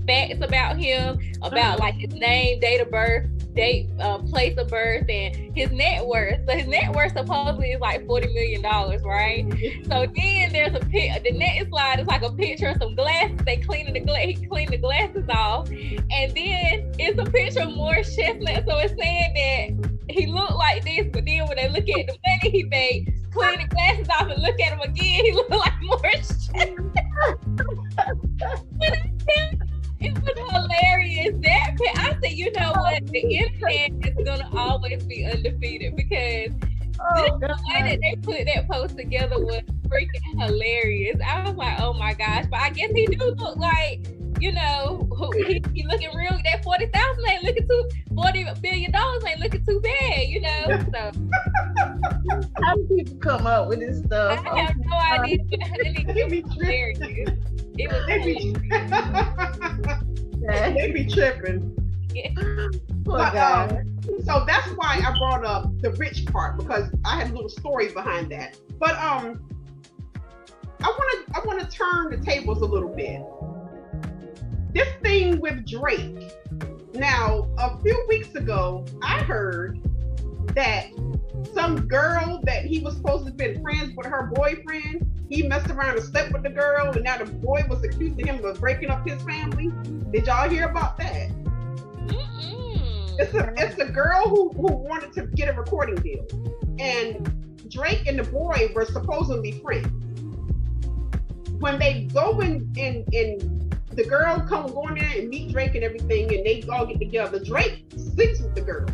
facts 0.06 0.42
about 0.42 0.78
him, 0.78 1.18
about 1.42 1.78
like 1.78 1.94
his 1.94 2.12
name, 2.14 2.58
date 2.61 2.80
of 2.80 2.90
birth, 2.90 3.26
date, 3.54 3.88
uh, 4.00 4.18
place 4.18 4.56
of 4.56 4.68
birth, 4.68 5.04
and 5.08 5.56
his 5.56 5.70
net 5.70 6.04
worth. 6.04 6.40
So 6.47 6.56
his 6.56 6.66
net 6.66 6.94
worth 6.94 7.12
supposedly 7.12 7.73
is 7.73 7.80
like 7.80 8.06
forty 8.06 8.26
million 8.28 8.62
dollars, 8.62 9.02
right? 9.02 9.47
So 9.85 10.06
then 10.16 10.52
there's 10.52 10.75
a 10.75 10.80
pic. 10.80 11.23
The 11.23 11.32
net 11.32 11.68
slide 11.68 12.00
is 12.00 12.06
like 12.06 12.23
a 12.23 12.32
picture 12.32 12.68
of 12.68 12.78
some 12.78 12.94
glasses. 12.94 13.38
They 13.44 13.58
cleaning 13.58 13.94
the 13.94 14.00
gla- 14.00 14.18
he 14.18 14.35
cleaned 14.47 14.73
the 14.73 14.78
glasses 14.78 15.28
off, 15.28 15.68
and 15.68 16.35
then 16.35 16.92
it's 16.99 17.18
a 17.18 17.30
picture 17.30 17.61
of 17.61 17.75
Morris 17.76 18.16
Chestnut. 18.16 18.64
So 18.66 18.78
it's 18.78 18.94
saying 19.00 19.78
that 19.80 19.88
he 20.11 20.27
looked 20.27 20.55
like 20.55 20.85
this, 20.85 21.07
but 21.12 21.25
then 21.25 21.47
when 21.47 21.57
they 21.57 21.69
look 21.69 21.88
at 21.88 22.07
the 22.07 22.19
money 22.27 22.50
he 22.50 22.65
made, 22.65 23.15
clean 23.33 23.61
the 23.61 23.67
glasses 23.67 24.09
off 24.09 24.29
and 24.29 24.43
look 24.43 24.61
at 24.61 24.73
him 24.73 24.81
again, 24.81 24.97
he 25.25 25.33
looked 25.33 25.50
like 25.50 25.73
Morris 25.83 26.47
Chestnut. 26.47 26.97
it 30.00 30.15
was 30.23 30.38
hilarious. 30.50 31.35
That 31.43 31.77
I 31.97 32.17
said, 32.23 32.33
you 32.33 32.50
know 32.53 32.73
oh, 32.77 32.83
what? 32.83 33.07
The 33.07 33.21
internet 33.21 33.93
is 34.07 34.15
gonna 34.25 34.49
always 34.57 35.03
be 35.05 35.27
undefeated 35.27 35.97
because 35.97 36.50
oh, 37.00 37.38
the 37.38 37.59
way 37.69 37.83
that 37.91 37.99
they 38.00 38.17
put 38.23 38.47
that 38.47 38.69
post 38.69 38.97
together 38.97 39.38
was 39.38 39.62
freaking 39.88 40.43
hilarious. 40.43 41.19
I 41.27 41.43
was 41.43 41.57
like, 41.57 41.81
oh 41.81 41.93
my 41.93 42.15
gosh! 42.15 42.47
But 42.50 42.61
I 42.61 42.71
guess 42.71 42.91
he 42.95 43.07
do 43.07 43.35
look 43.38 43.57
like 43.57 44.07
you 44.40 44.52
know, 44.52 45.09
he, 45.35 45.62
he 45.75 45.87
looking 45.87 46.14
real. 46.16 46.38
That 46.45 46.62
forty 46.64 46.87
thousand 46.87 47.28
ain't 47.28 47.42
looking 47.42 47.68
too 47.68 47.88
forty 48.14 48.47
billion 48.61 48.92
dollars 48.92 49.25
ain't 49.25 49.40
looking 49.40 49.64
too 49.64 49.80
bad, 49.80 50.28
you 50.28 50.40
know. 50.40 50.64
So 50.92 51.12
how 52.62 52.75
do 52.75 52.88
people 52.97 53.16
come 53.18 53.47
up 53.47 53.68
with 53.68 53.80
this 53.80 53.99
stuff? 54.00 54.45
I 54.47 54.61
have 54.61 54.76
no 54.76 54.97
idea. 54.97 55.38
it 55.50 56.45
was 56.45 56.54
hilarious. 56.54 56.99
It 57.78 57.92
was 57.92 58.07
they 58.07 58.25
be, 58.25 58.54
they 60.49 60.90
be 60.92 61.07
tripping. 61.07 61.75
Yeah. 62.14 62.30
But, 63.04 63.37
um, 63.37 63.99
so 64.25 64.45
that's 64.47 64.68
why 64.76 65.00
I 65.04 65.16
brought 65.18 65.45
up 65.45 65.71
the 65.80 65.92
rich 65.92 66.26
part 66.26 66.59
because 66.59 66.90
I 67.04 67.18
had 67.18 67.30
a 67.30 67.33
little 67.33 67.49
story 67.49 67.92
behind 67.92 68.30
that. 68.33 68.57
But 68.78 68.97
um, 68.99 69.40
I 70.80 70.87
want 70.87 71.26
to 71.26 71.37
I 71.37 71.45
want 71.45 71.61
to 71.61 71.66
turn 71.68 72.11
the 72.11 72.18
tables 72.18 72.62
a 72.62 72.66
little 72.66 72.88
bit. 72.95 73.23
This 74.78 74.94
thing 75.02 75.40
with 75.40 75.66
Drake. 75.66 76.30
Now, 76.94 77.50
a 77.58 77.76
few 77.82 78.06
weeks 78.08 78.32
ago, 78.37 78.87
I 79.02 79.18
heard 79.25 79.80
that 80.54 80.87
some 81.52 81.88
girl 81.88 82.40
that 82.44 82.64
he 82.64 82.78
was 82.78 82.94
supposed 82.94 83.25
to 83.25 83.30
have 83.30 83.37
been 83.37 83.61
friends 83.61 83.92
with 83.97 84.06
her 84.06 84.30
boyfriend 84.32 85.04
he 85.28 85.42
messed 85.42 85.68
around 85.68 85.97
and 85.97 86.04
slept 86.04 86.32
with 86.32 86.44
the 86.44 86.50
girl, 86.50 86.92
and 86.92 87.02
now 87.02 87.18
the 87.18 87.25
boy 87.25 87.64
was 87.68 87.82
accusing 87.82 88.28
him 88.28 88.44
of 88.44 88.61
breaking 88.61 88.88
up 88.88 89.04
his 89.04 89.20
family. 89.25 89.73
Did 90.12 90.28
y'all 90.28 90.49
hear 90.49 90.68
about 90.68 90.97
that? 90.99 91.30
Mm-mm. 92.06 93.18
It's 93.18 93.35
a 93.35 93.52
it's 93.56 93.78
a 93.80 93.87
girl 93.87 94.28
who 94.28 94.50
who 94.50 94.76
wanted 94.76 95.12
to 95.14 95.26
get 95.35 95.49
a 95.49 95.54
recording 95.54 95.97
deal, 95.97 96.25
and 96.78 97.68
Drake 97.68 98.06
and 98.06 98.16
the 98.16 98.30
boy 98.30 98.70
were 98.76 98.85
supposedly 98.85 99.52
friends. 99.61 99.88
When 101.58 101.80
they 101.80 102.04
go 102.14 102.38
in 102.38 102.73
and 102.78 103.04
and 103.12 103.58
the 103.99 104.05
girl 104.05 104.38
come 104.49 104.73
going 104.73 104.95
there 104.95 105.19
and 105.19 105.28
meet 105.28 105.50
Drake 105.50 105.75
and 105.75 105.83
everything, 105.83 106.33
and 106.33 106.47
they 106.47 106.62
all 106.73 106.87
get 106.87 107.00
together. 107.00 107.40
Drake 107.40 107.83
sleeps 107.97 108.40
with 108.40 108.55
the 108.55 108.61
girl. 108.61 108.87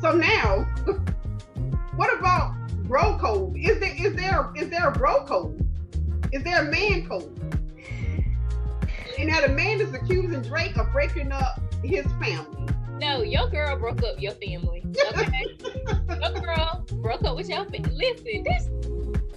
So 0.00 0.12
now, 0.12 0.62
what 1.96 2.18
about 2.18 2.56
bro 2.84 3.18
code? 3.18 3.58
Is 3.58 3.78
there 3.78 3.94
is 3.94 4.14
there 4.14 4.50
is 4.56 4.70
there 4.70 4.88
a 4.88 4.92
bro 4.92 5.26
code? 5.26 5.60
Is 6.32 6.42
there 6.42 6.66
a 6.66 6.70
man 6.70 7.06
code? 7.06 7.36
And 9.18 9.28
now 9.28 9.42
the 9.42 9.48
man 9.48 9.82
is 9.82 9.92
accusing 9.92 10.40
Drake 10.40 10.78
of 10.78 10.90
breaking 10.90 11.30
up 11.30 11.60
his 11.84 12.06
family. 12.12 12.66
No, 12.98 13.22
your 13.22 13.50
girl 13.50 13.76
broke 13.76 14.02
up 14.02 14.18
your 14.18 14.32
family. 14.32 14.86
Okay, 15.18 15.58
your 16.08 16.40
girl 16.40 16.86
broke 17.02 17.24
up 17.24 17.36
with 17.36 17.50
your 17.50 17.66
family. 17.66 17.90
Listen, 17.92 18.42
this 18.42 18.70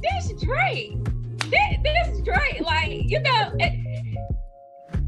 this 0.01 0.41
Drake, 0.41 0.97
this, 1.39 1.77
this 1.83 2.21
Drake, 2.21 2.61
like 2.61 3.09
you 3.09 3.19
know. 3.19 3.51
It, 3.59 3.82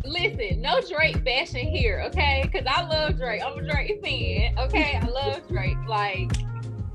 listen, 0.06 0.62
no 0.62 0.80
Drake 0.82 1.24
bashing 1.24 1.68
here, 1.68 2.02
okay? 2.08 2.42
Because 2.44 2.66
I 2.68 2.84
love 2.84 3.18
Drake. 3.18 3.42
I'm 3.44 3.58
a 3.58 3.62
Drake 3.62 4.00
fan, 4.04 4.58
okay? 4.58 5.00
I 5.02 5.08
love 5.08 5.48
Drake. 5.48 5.78
Like, 5.88 6.32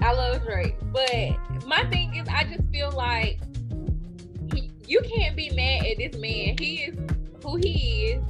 I 0.00 0.12
love 0.12 0.42
Drake, 0.44 0.76
but 0.92 1.36
my 1.66 1.84
thing 1.90 2.14
is, 2.14 2.26
I 2.28 2.44
just 2.44 2.68
feel 2.70 2.90
like 2.92 3.38
he, 4.54 4.70
you 4.86 5.00
can't 5.02 5.36
be 5.36 5.50
mad 5.50 5.86
at 5.86 5.98
this 5.98 6.20
man. 6.20 6.56
He 6.58 6.84
is 6.84 6.98
who 7.42 7.56
he 7.56 8.06
is. 8.06 8.24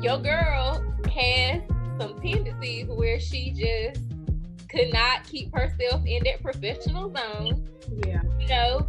Your 0.00 0.18
girl 0.18 0.84
has 1.12 1.62
some 2.00 2.20
tendencies 2.20 2.86
where 2.86 3.18
she 3.20 3.50
just 3.50 4.02
could 4.68 4.92
not 4.92 5.24
keep 5.24 5.54
herself 5.54 6.02
in 6.06 6.22
that 6.24 6.42
professional 6.42 7.12
zone. 7.14 7.68
Yeah. 8.06 8.22
You 8.38 8.48
know, 8.48 8.88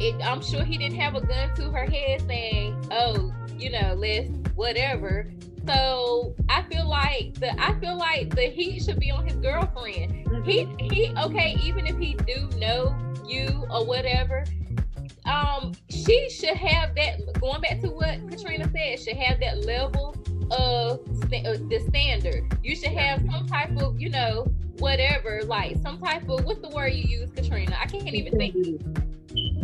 it, 0.00 0.14
I'm 0.24 0.42
sure 0.42 0.64
he 0.64 0.78
didn't 0.78 0.98
have 0.98 1.14
a 1.14 1.20
gun 1.20 1.54
to 1.56 1.70
her 1.70 1.86
head 1.86 2.22
saying, 2.26 2.88
"Oh, 2.90 3.32
you 3.56 3.70
know, 3.70 3.94
let's 3.94 4.30
whatever." 4.54 5.26
So 5.66 6.34
I 6.48 6.62
feel 6.62 6.88
like 6.88 7.34
the 7.34 7.60
I 7.60 7.78
feel 7.78 7.96
like 7.96 8.34
the 8.34 8.42
heat 8.42 8.82
should 8.82 8.98
be 8.98 9.10
on 9.10 9.26
his 9.26 9.36
girlfriend. 9.36 10.26
Mm-hmm. 10.26 10.42
He 10.42 10.66
he 10.80 11.14
okay, 11.16 11.56
even 11.62 11.86
if 11.86 11.98
he 11.98 12.14
do 12.14 12.48
know 12.58 12.96
you 13.26 13.66
or 13.70 13.84
whatever, 13.84 14.44
um, 15.26 15.72
she 15.90 16.30
should 16.30 16.56
have 16.56 16.94
that. 16.94 17.20
Going 17.40 17.60
back 17.60 17.80
to 17.82 17.88
what 17.88 18.28
Katrina 18.28 18.70
said, 18.74 19.00
should 19.00 19.16
have 19.16 19.40
that 19.40 19.64
level 19.64 20.16
of 20.50 21.00
uh, 21.00 21.58
the 21.68 21.84
standard. 21.88 22.58
You 22.62 22.74
should 22.74 22.92
have 22.92 23.22
some 23.30 23.46
type 23.46 23.76
of, 23.80 24.00
you 24.00 24.08
know, 24.08 24.44
whatever, 24.78 25.42
like 25.44 25.76
some 25.82 25.98
type 26.00 26.28
of 26.28 26.44
what's 26.44 26.60
the 26.60 26.70
word 26.70 26.88
you 26.94 27.18
use, 27.18 27.30
Katrina? 27.30 27.76
I 27.80 27.86
can't 27.86 28.04
can't 28.04 28.16
even 28.16 28.38
think. 28.38 29.07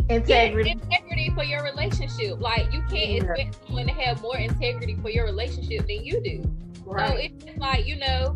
Integrity. 0.09 0.69
Yeah, 0.69 0.75
integrity 0.97 1.31
for 1.35 1.43
your 1.43 1.63
relationship. 1.63 2.39
Like 2.39 2.71
you 2.71 2.81
can't 2.83 3.23
Yeah. 3.23 3.33
expect 3.33 3.65
someone 3.67 3.87
to 3.87 3.93
have 3.93 4.21
more 4.21 4.37
integrity 4.37 4.95
for 5.01 5.09
your 5.09 5.25
relationship 5.25 5.87
than 5.87 6.03
you 6.05 6.21
do. 6.21 6.43
So 6.85 7.15
it's 7.15 7.43
just 7.43 7.57
like 7.57 7.87
you 7.87 7.95
know, 7.97 8.35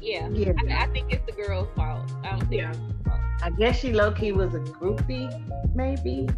yeah. 0.00 0.28
Yeah. 0.28 0.52
I, 0.70 0.84
I 0.84 0.86
think 0.88 1.12
it's 1.12 1.24
the 1.26 1.32
girl's 1.32 1.68
fault. 1.74 2.10
I 2.22 2.30
don't 2.30 2.48
think. 2.48 2.60
Yeah. 2.62 2.70
it's 2.70 2.78
his 2.78 3.02
fault. 3.04 3.20
I 3.42 3.50
guess 3.50 3.78
she 3.80 3.92
low 3.92 4.12
key 4.12 4.30
was 4.32 4.54
a 4.54 4.60
groupie, 4.60 5.28
maybe. 5.74 6.28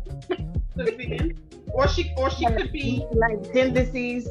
Or 1.74 1.88
she 1.88 2.12
or 2.16 2.30
she 2.30 2.46
could 2.46 2.70
be 2.72 3.04
like 3.12 3.52
tendencies. 3.52 4.28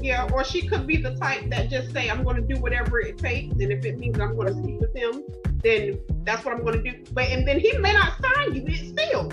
yeah, 0.00 0.28
or 0.32 0.44
she 0.44 0.66
could 0.66 0.86
be 0.86 0.96
the 0.96 1.14
type 1.16 1.48
that 1.50 1.68
just 1.70 1.92
say 1.92 2.08
I'm 2.08 2.24
gonna 2.24 2.40
do 2.40 2.56
whatever 2.58 3.00
it 3.00 3.18
takes, 3.18 3.52
and 3.52 3.70
if 3.70 3.84
it 3.84 3.98
means 3.98 4.18
I'm 4.18 4.34
gonna 4.36 4.54
sleep 4.54 4.80
with 4.80 4.94
him, 4.96 5.22
then 5.62 6.00
that's 6.24 6.44
what 6.44 6.54
I'm 6.54 6.64
gonna 6.64 6.82
do. 6.82 6.94
But 7.12 7.24
and 7.28 7.46
then 7.46 7.60
he 7.60 7.76
may 7.78 7.92
not 7.92 8.14
sign 8.22 8.54
you, 8.54 8.64
it's 8.66 8.88
still 8.88 9.30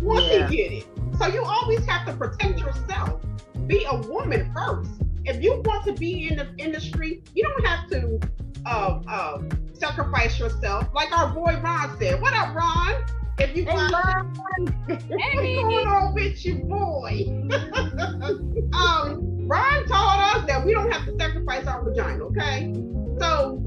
once 0.00 0.26
Yeah. 0.26 0.46
he 0.48 0.56
get 0.56 0.72
it. 0.72 0.86
So 1.18 1.26
you 1.28 1.42
always 1.44 1.84
have 1.86 2.06
to 2.06 2.12
protect 2.12 2.60
yourself. 2.60 3.20
Be 3.66 3.84
a 3.90 3.96
woman 4.08 4.52
first. 4.54 4.90
If 5.24 5.42
you 5.42 5.62
want 5.64 5.86
to 5.86 5.92
be 5.94 6.28
in 6.28 6.36
the 6.36 6.48
industry, 6.58 7.22
you 7.34 7.44
don't 7.44 7.64
have 7.66 7.88
to 7.90 8.20
uh, 8.66 9.00
uh, 9.08 9.42
sacrifice 9.72 10.38
yourself. 10.38 10.88
Like 10.94 11.16
our 11.16 11.32
boy 11.32 11.58
Ron 11.62 11.96
said. 11.98 12.20
What 12.20 12.34
up, 12.34 12.54
Ron? 12.54 13.02
If 13.38 13.56
you 13.56 13.64
Hey. 13.66 13.76
What's 14.86 15.12
going 15.12 15.86
on 15.88 16.14
with 16.14 16.44
you, 16.44 16.64
boy? 16.64 17.26
um, 18.72 19.48
Ron 19.48 19.86
told 19.86 20.20
us 20.20 20.46
that 20.46 20.62
we 20.64 20.72
don't 20.72 20.90
have 20.92 21.04
to 21.06 21.16
sacrifice 21.18 21.66
our 21.66 21.82
vagina, 21.82 22.24
okay? 22.24 22.72
So 23.18 23.62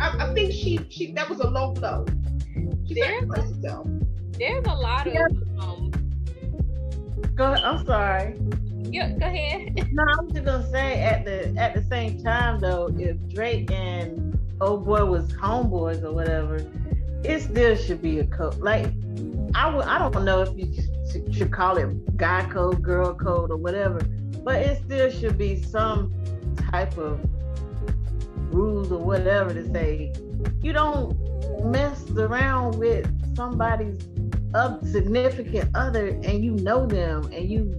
I, 0.00 0.28
I 0.28 0.34
think 0.34 0.52
she 0.52 0.80
she 0.88 1.12
that 1.12 1.28
was 1.28 1.40
a 1.40 1.48
low 1.48 1.72
blow. 1.72 2.06
She 2.86 2.94
There- 2.94 3.20
sacrificed 3.20 3.56
herself. 3.56 3.86
There's 4.38 4.64
a 4.66 4.74
lot 4.74 5.06
of 5.06 5.14
um. 5.60 5.90
Go, 7.34 7.44
I'm 7.44 7.84
sorry. 7.84 8.38
Yeah, 8.90 9.12
go 9.12 9.26
ahead. 9.26 9.86
No, 9.92 10.02
I 10.02 10.22
was 10.22 10.32
just 10.32 10.44
gonna 10.46 10.70
say 10.70 11.02
at 11.02 11.24
the 11.26 11.54
at 11.58 11.74
the 11.74 11.82
same 11.82 12.22
time 12.22 12.60
though, 12.60 12.88
if 12.98 13.16
Drake 13.28 13.70
and 13.70 14.38
old 14.60 14.86
boy 14.86 15.04
was 15.04 15.30
homeboys 15.34 16.02
or 16.02 16.12
whatever, 16.12 16.60
it 17.24 17.40
still 17.40 17.76
should 17.76 18.02
be 18.02 18.18
a 18.20 18.26
code. 18.26 18.58
Like 18.58 18.86
I 19.54 19.68
I 19.68 19.98
don't 19.98 20.24
know 20.24 20.42
if 20.42 20.56
you 20.56 21.32
should, 21.32 21.52
call 21.52 21.76
it 21.76 22.16
guy 22.16 22.48
code, 22.50 22.82
girl 22.82 23.14
code, 23.14 23.50
or 23.50 23.56
whatever, 23.56 24.00
but 24.44 24.56
it 24.56 24.82
still 24.84 25.10
should 25.10 25.36
be 25.36 25.62
some 25.62 26.12
type 26.70 26.96
of 26.96 27.20
rules 28.50 28.90
or 28.92 28.98
whatever 28.98 29.52
to 29.54 29.70
say 29.72 30.12
you 30.62 30.72
don't 30.72 31.16
mess 31.64 32.10
around 32.10 32.78
with 32.78 33.06
somebody's 33.34 33.98
of 34.54 34.86
significant 34.86 35.70
other 35.74 36.08
and 36.08 36.44
you 36.44 36.52
know 36.52 36.86
them 36.86 37.24
and 37.32 37.48
you 37.48 37.74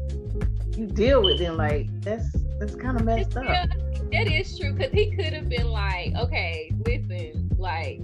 you 0.75 0.87
deal 0.87 1.21
with 1.21 1.37
them 1.37 1.55
like 1.55 1.87
that's 2.01 2.31
that's 2.59 2.75
kind 2.75 2.99
of 2.99 3.05
messed 3.05 3.37
up. 3.37 3.45
That 4.11 4.27
is 4.27 4.57
true. 4.57 4.75
Cause 4.75 4.91
he 4.91 5.15
could 5.15 5.33
have 5.33 5.49
been 5.49 5.69
like, 5.69 6.13
okay, 6.15 6.71
listen, 6.85 7.49
like 7.57 7.99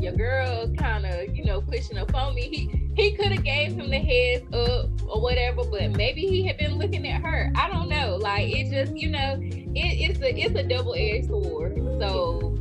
your 0.00 0.12
girl 0.12 0.72
kind 0.78 1.04
of, 1.06 1.34
you 1.36 1.44
know, 1.44 1.60
pushing 1.60 1.98
up 1.98 2.14
on 2.14 2.34
me. 2.34 2.42
He 2.42 2.90
he 2.96 3.12
could 3.16 3.32
have 3.32 3.44
gave 3.44 3.72
him 3.72 3.90
the 3.90 3.98
heads 3.98 4.44
up 4.52 4.90
or 5.08 5.20
whatever, 5.20 5.62
but 5.70 5.92
maybe 5.96 6.22
he 6.22 6.46
had 6.46 6.58
been 6.58 6.74
looking 6.78 7.06
at 7.08 7.22
her. 7.22 7.52
I 7.56 7.68
don't 7.70 7.88
know. 7.88 8.16
Like 8.16 8.48
it 8.50 8.70
just, 8.70 8.96
you 8.96 9.10
know, 9.10 9.36
it, 9.40 9.74
it's 9.74 10.20
a 10.20 10.36
it's 10.38 10.54
a 10.56 10.62
double 10.62 10.94
edged 10.96 11.28
sword. 11.28 11.76
So 12.00 12.54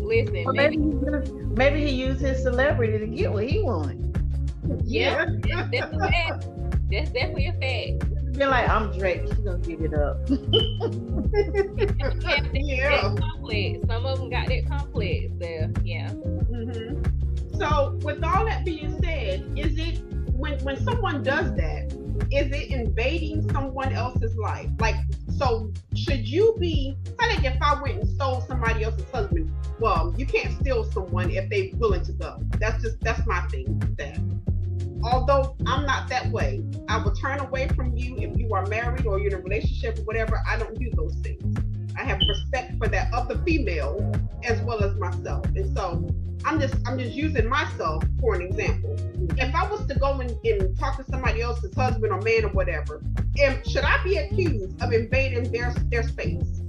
listen, 0.00 0.44
Or 0.46 0.52
maybe 0.52 0.76
maybe 0.76 0.82
he 0.82 0.90
used, 0.90 1.32
maybe 1.56 1.80
he 1.86 1.90
used 1.94 2.20
his 2.20 2.42
celebrity 2.42 2.98
to 2.98 3.06
get 3.06 3.32
what 3.32 3.44
he 3.48 3.60
wanted. 3.62 4.02
yeah, 4.84 5.26
that's, 5.42 5.70
that's 5.70 5.92
a 5.94 5.98
fact. 5.98 6.46
That's 6.90 7.10
definitely 7.10 7.46
a 7.48 7.52
fact. 7.52 8.12
Be 8.36 8.44
like, 8.44 8.68
I'm 8.68 8.96
Drake. 8.98 9.22
She 9.34 9.42
gonna 9.42 9.58
give 9.58 9.80
it 9.80 9.94
up. 9.94 10.18
Yeah, 12.20 12.42
Yeah. 12.52 13.14
complex. 13.18 13.78
Some 13.86 14.04
of 14.06 14.18
them 14.18 14.30
got 14.30 14.46
that 14.48 14.66
complex 14.68 15.32
there. 15.38 15.70
Yeah. 15.82 16.12
So 17.58 17.98
with 18.02 18.22
all 18.22 18.44
that 18.44 18.64
being 18.64 19.00
said, 19.02 19.50
is 19.56 19.78
it 19.78 20.02
when 20.32 20.58
when 20.60 20.82
someone 20.84 21.22
does 21.22 21.54
that, 21.56 21.92
is 22.30 22.52
it 22.52 22.70
invading 22.70 23.50
someone 23.50 23.92
else's 23.92 24.36
life? 24.36 24.68
Like, 24.78 24.96
so 25.38 25.72
should 25.94 26.28
you 26.28 26.54
be? 26.58 26.96
Say 27.06 27.34
like 27.34 27.44
if 27.44 27.56
I 27.62 27.80
went 27.80 28.00
and 28.00 28.08
stole 28.08 28.42
somebody 28.42 28.84
else's 28.84 29.08
husband, 29.10 29.50
well, 29.80 30.14
you 30.16 30.26
can't 30.26 30.58
steal 30.60 30.84
someone 30.84 31.30
if 31.30 31.48
they're 31.48 31.70
willing 31.74 32.04
to 32.04 32.12
go. 32.12 32.42
That's 32.58 32.82
just 32.82 33.00
that's 33.00 33.26
my 33.26 33.40
thing. 33.48 33.78
That 33.96 34.18
although 35.02 35.56
I'm 35.66 35.86
not 35.86 36.08
that 36.08 36.30
way, 36.30 36.62
I 36.88 37.02
will 37.02 37.14
turn 37.14 37.40
away 37.40 37.68
from 37.68 37.96
you 37.96 38.16
if 38.18 38.38
you 38.38 38.52
are 38.52 38.66
married 38.66 39.06
or 39.06 39.18
you're 39.18 39.28
in 39.28 39.34
a 39.34 39.42
relationship 39.42 39.98
or 39.98 40.02
whatever. 40.02 40.40
I 40.46 40.58
don't 40.58 40.78
do 40.78 40.90
those 40.94 41.14
things. 41.16 41.56
I 41.98 42.04
have 42.04 42.18
respect 42.28 42.76
for 42.76 42.88
that 42.88 43.12
of 43.14 43.28
the 43.28 43.38
female 43.38 44.12
as 44.44 44.60
well 44.60 44.84
as 44.84 44.94
myself, 44.96 45.46
and 45.46 45.74
so 45.74 46.06
I'm 46.46 46.60
just 46.60 46.76
I'm 46.86 46.96
just 46.96 47.12
using 47.14 47.48
myself 47.48 48.04
for 48.20 48.36
an 48.36 48.42
example. 48.42 48.94
If 49.36 49.52
I 49.52 49.68
was 49.68 49.84
to 49.88 49.98
go 49.98 50.20
and, 50.20 50.30
and 50.44 50.78
talk 50.78 50.96
to 50.96 51.04
somebody 51.04 51.40
else's 51.40 51.74
husband 51.74 52.12
or 52.12 52.20
man 52.20 52.44
or 52.44 52.50
whatever, 52.50 53.02
am, 53.40 53.62
should 53.64 53.82
I 53.82 54.02
be 54.04 54.16
accused 54.18 54.80
of 54.80 54.92
invading 54.92 55.50
their 55.50 55.74
their 55.90 56.04
space? 56.04 56.62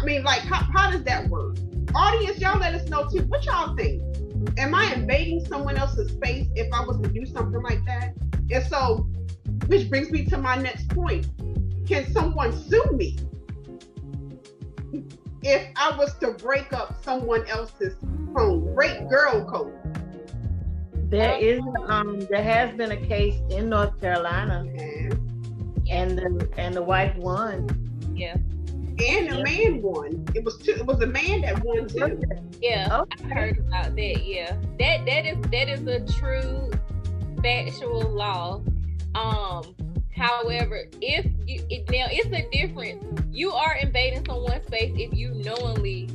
I 0.00 0.04
mean, 0.04 0.24
like 0.24 0.40
how, 0.40 0.66
how 0.72 0.90
does 0.90 1.04
that 1.04 1.28
work? 1.28 1.56
Audience, 1.94 2.40
y'all 2.40 2.58
let 2.58 2.74
us 2.74 2.88
know 2.88 3.06
too. 3.06 3.24
What 3.24 3.44
y'all 3.44 3.76
think? 3.76 4.02
Am 4.56 4.74
I 4.74 4.94
invading 4.94 5.44
someone 5.44 5.76
else's 5.76 6.10
space 6.10 6.48
if 6.56 6.72
I 6.72 6.82
was 6.84 6.98
to 7.02 7.08
do 7.08 7.26
something 7.26 7.60
like 7.62 7.84
that? 7.84 8.14
And 8.50 8.66
so, 8.66 9.06
which 9.66 9.90
brings 9.90 10.10
me 10.10 10.24
to 10.26 10.38
my 10.38 10.56
next 10.56 10.88
point. 10.88 11.26
Can 11.86 12.10
someone 12.10 12.58
sue 12.58 12.84
me 12.92 13.18
if 15.42 15.68
I 15.76 15.96
was 15.96 16.14
to 16.18 16.32
break 16.32 16.72
up 16.72 17.02
someone 17.04 17.46
else's 17.46 17.94
home? 18.34 18.74
Break 18.74 19.08
girl 19.08 19.44
code. 19.44 19.72
There 21.10 21.36
is 21.38 21.60
um 21.88 22.20
there 22.30 22.42
has 22.42 22.74
been 22.76 22.92
a 22.92 22.96
case 23.06 23.34
in 23.50 23.68
North 23.68 24.00
Carolina 24.00 24.64
And, 25.90 26.18
and 26.18 26.40
the 26.40 26.48
and 26.56 26.74
the 26.74 26.82
wife 26.82 27.14
won. 27.16 27.68
Yeah. 28.14 28.34
and 28.34 29.30
the 29.30 29.36
Yeah. 29.38 29.42
man 29.42 29.82
won. 29.82 30.24
It 30.34 30.44
was 30.44 30.56
two, 30.58 30.72
it 30.72 30.86
was 30.86 31.00
a 31.02 31.06
man 31.06 31.42
that 31.42 31.62
won 31.64 31.86
too. 31.88 32.20
Yeah. 32.60 33.00
Okay. 33.02 33.24
I 33.24 33.34
heard 33.34 33.58
about 33.58 33.96
that. 33.96 34.24
Yeah, 34.24 34.56
that 34.78 35.04
that 35.06 35.26
is 35.26 35.38
that 35.50 35.68
is 35.68 35.86
a 35.86 36.00
true 36.20 36.70
factual 37.42 38.02
law. 38.10 38.62
Um, 39.14 39.74
however, 40.14 40.84
if 41.00 41.26
you 41.46 41.62
it, 41.70 41.90
now 41.90 42.06
it's 42.10 42.26
a 42.28 42.48
difference. 42.50 43.04
You 43.32 43.52
are 43.52 43.76
invading 43.76 44.24
someone's 44.26 44.66
space 44.66 44.92
if 44.96 45.12
you 45.14 45.30
knowingly 45.34 46.08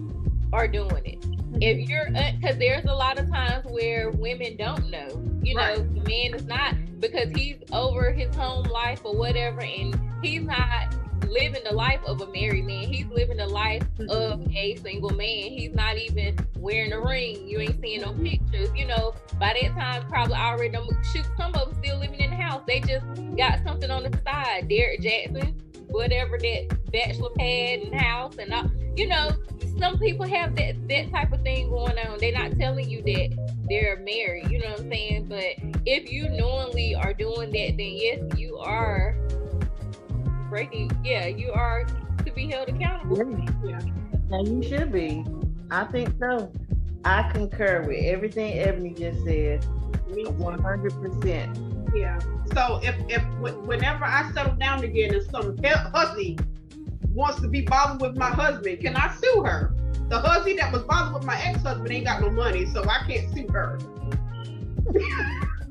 are 0.53 0.67
doing 0.67 1.05
it. 1.05 1.25
If 1.61 1.77
mhm. 1.77 1.89
you're, 1.89 2.07
uh, 2.15 2.31
because 2.39 2.57
there's 2.57 2.85
a 2.85 2.93
lot 2.93 3.19
of 3.19 3.29
times 3.29 3.65
where 3.65 4.11
women 4.11 4.57
don't 4.57 4.89
know. 4.89 5.07
You 5.41 5.55
know, 5.55 5.61
Right. 5.61 5.95
the 5.95 6.01
man 6.09 6.33
is 6.35 6.45
not 6.45 6.75
because 6.99 7.31
he's 7.31 7.57
over 7.71 8.11
his 8.11 8.35
home 8.35 8.65
life 8.65 9.01
or 9.03 9.15
whatever, 9.15 9.61
and 9.61 9.99
he's 10.21 10.41
not 10.41 10.93
living 11.27 11.63
the 11.63 11.73
life 11.73 11.99
of 12.05 12.21
a 12.21 12.27
married 12.27 12.65
man. 12.65 12.91
He's 12.91 13.07
living 13.07 13.37
the 13.37 13.47
life 13.47 13.83
of 14.09 14.41
a 14.55 14.75
single 14.77 15.11
man. 15.11 15.27
He's 15.27 15.73
not 15.73 15.97
even 15.97 16.37
wearing 16.57 16.93
a 16.93 16.99
ring. 16.99 17.47
You 17.47 17.59
ain't 17.59 17.81
seeing 17.81 18.01
no 18.01 18.13
pictures. 18.13 18.69
You 18.75 18.87
know, 18.87 19.13
by 19.39 19.57
that 19.61 19.71
time, 19.73 20.07
probably 20.07 20.35
already 20.35 20.77
shoot. 21.13 21.25
Some 21.37 21.53
of 21.55 21.71
them 21.71 21.83
still 21.83 21.99
living 21.99 22.19
in 22.19 22.31
the 22.31 22.35
house. 22.35 22.61
They 22.67 22.79
just 22.79 23.05
got 23.37 23.63
something 23.63 23.91
on 23.91 24.03
the 24.03 24.19
side. 24.23 24.67
Derek 24.69 25.01
Jackson, 25.01 25.61
whatever 25.89 26.37
that 26.37 26.91
bachelor 26.91 27.29
pad 27.37 27.79
and 27.79 27.95
house 27.95 28.37
and 28.37 28.53
all. 28.53 28.71
You 28.95 29.07
know, 29.07 29.31
some 29.79 29.99
people 29.99 30.27
have 30.27 30.55
that 30.55 30.75
that 30.87 31.11
type 31.11 31.31
of 31.31 31.41
thing 31.43 31.69
going 31.69 31.97
on. 31.99 32.17
They're 32.19 32.31
not 32.31 32.57
telling 32.57 32.89
you 32.89 33.01
that 33.03 33.57
they're 33.69 33.97
married. 33.97 34.49
You 34.49 34.59
know 34.59 34.69
what 34.71 34.79
I'm 34.81 34.89
saying? 34.89 35.25
But 35.27 35.81
if 35.85 36.11
you 36.11 36.29
knowingly 36.29 36.95
are 36.95 37.13
doing 37.13 37.51
that, 37.51 37.77
then 37.77 37.93
yes, 37.93 38.19
you 38.37 38.57
are 38.57 39.15
breaking. 40.49 40.91
Yeah, 41.03 41.27
you 41.27 41.51
are 41.51 41.85
to 42.25 42.31
be 42.31 42.47
held 42.47 42.69
accountable. 42.69 43.17
Yeah. 43.63 43.79
And 44.31 44.63
you 44.63 44.69
should 44.69 44.91
be. 44.91 45.25
I 45.71 45.85
think 45.85 46.13
so. 46.19 46.51
I 47.05 47.29
concur 47.31 47.83
with 47.87 48.03
everything 48.03 48.59
Ebony 48.59 48.93
just 48.93 49.23
said. 49.23 49.65
Me. 50.13 50.25
One 50.25 50.59
hundred 50.59 50.93
percent. 51.01 51.57
Yeah. 51.93 52.19
So 52.53 52.79
if 52.83 52.95
if 53.09 53.23
whenever 53.39 54.05
I 54.05 54.31
settle 54.33 54.55
down 54.55 54.83
again 54.83 55.13
and 55.13 55.23
some 55.29 55.57
hussy 55.63 56.37
wants 57.09 57.41
to 57.41 57.47
be 57.47 57.61
bothered 57.61 58.01
with 58.01 58.17
my 58.17 58.29
husband, 58.29 58.79
can 58.79 58.95
I 58.95 59.13
sue 59.15 59.43
her? 59.43 59.73
The 60.09 60.19
hussy 60.19 60.55
that 60.57 60.71
was 60.71 60.83
bothered 60.83 61.13
with 61.13 61.25
my 61.25 61.37
ex-husband 61.41 61.91
ain't 61.91 62.05
got 62.05 62.21
no 62.21 62.29
money, 62.29 62.65
so 62.67 62.83
I 62.83 63.03
can't 63.07 63.33
sue 63.33 63.47
her. 63.51 63.77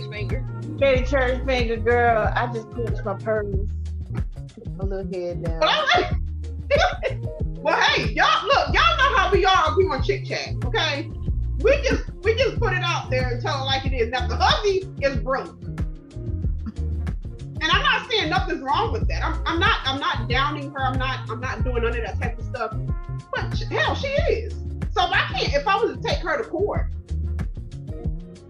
church 0.00 0.10
finger. 0.10 0.40
Betty 0.78 1.04
Church 1.04 1.44
finger 1.44 1.76
girl, 1.76 2.32
I 2.34 2.46
just 2.52 2.70
pinched 2.72 3.04
my 3.04 3.14
purse. 3.14 3.46
My 4.76 4.84
little 4.84 5.12
head 5.12 5.44
down. 5.44 5.60
But 5.60 5.68
I'm 5.68 6.02
like, 6.02 6.12
well, 7.62 7.78
doing 9.76 10.02
chit 10.06 10.26
chat, 10.26 10.54
okay? 10.64 11.10
We 11.58 11.76
just 11.82 12.10
we 12.22 12.34
just 12.34 12.58
put 12.58 12.72
it 12.72 12.82
out 12.82 13.10
there 13.10 13.28
and 13.28 13.42
tell 13.42 13.62
it 13.62 13.66
like 13.66 13.84
it 13.84 13.92
is. 13.92 14.08
Now 14.10 14.26
the 14.26 14.36
hubby 14.36 14.88
is 15.02 15.16
broke. 15.18 15.56
And 17.62 17.70
I'm 17.70 17.82
not 17.82 18.10
saying 18.10 18.30
nothing's 18.30 18.62
wrong 18.62 18.92
with 18.92 19.06
that. 19.08 19.22
I'm, 19.22 19.42
I'm 19.44 19.60
not 19.60 19.78
I'm 19.84 20.00
not 20.00 20.28
downing 20.28 20.72
her. 20.72 20.80
I'm 20.80 20.98
not 20.98 21.28
I'm 21.28 21.40
not 21.40 21.62
doing 21.64 21.82
none 21.82 21.96
of 21.98 22.04
that 22.06 22.20
type 22.20 22.38
of 22.38 22.44
stuff. 22.46 22.74
But 23.34 23.58
hell, 23.70 23.94
she 23.94 24.08
is. 24.08 24.54
So 24.92 25.04
if 25.04 25.12
I 25.12 25.26
can't, 25.32 25.52
if 25.54 25.68
I 25.68 25.76
was 25.76 25.96
to 25.96 26.02
take 26.02 26.18
her 26.18 26.42
to 26.42 26.48
court, 26.48 26.90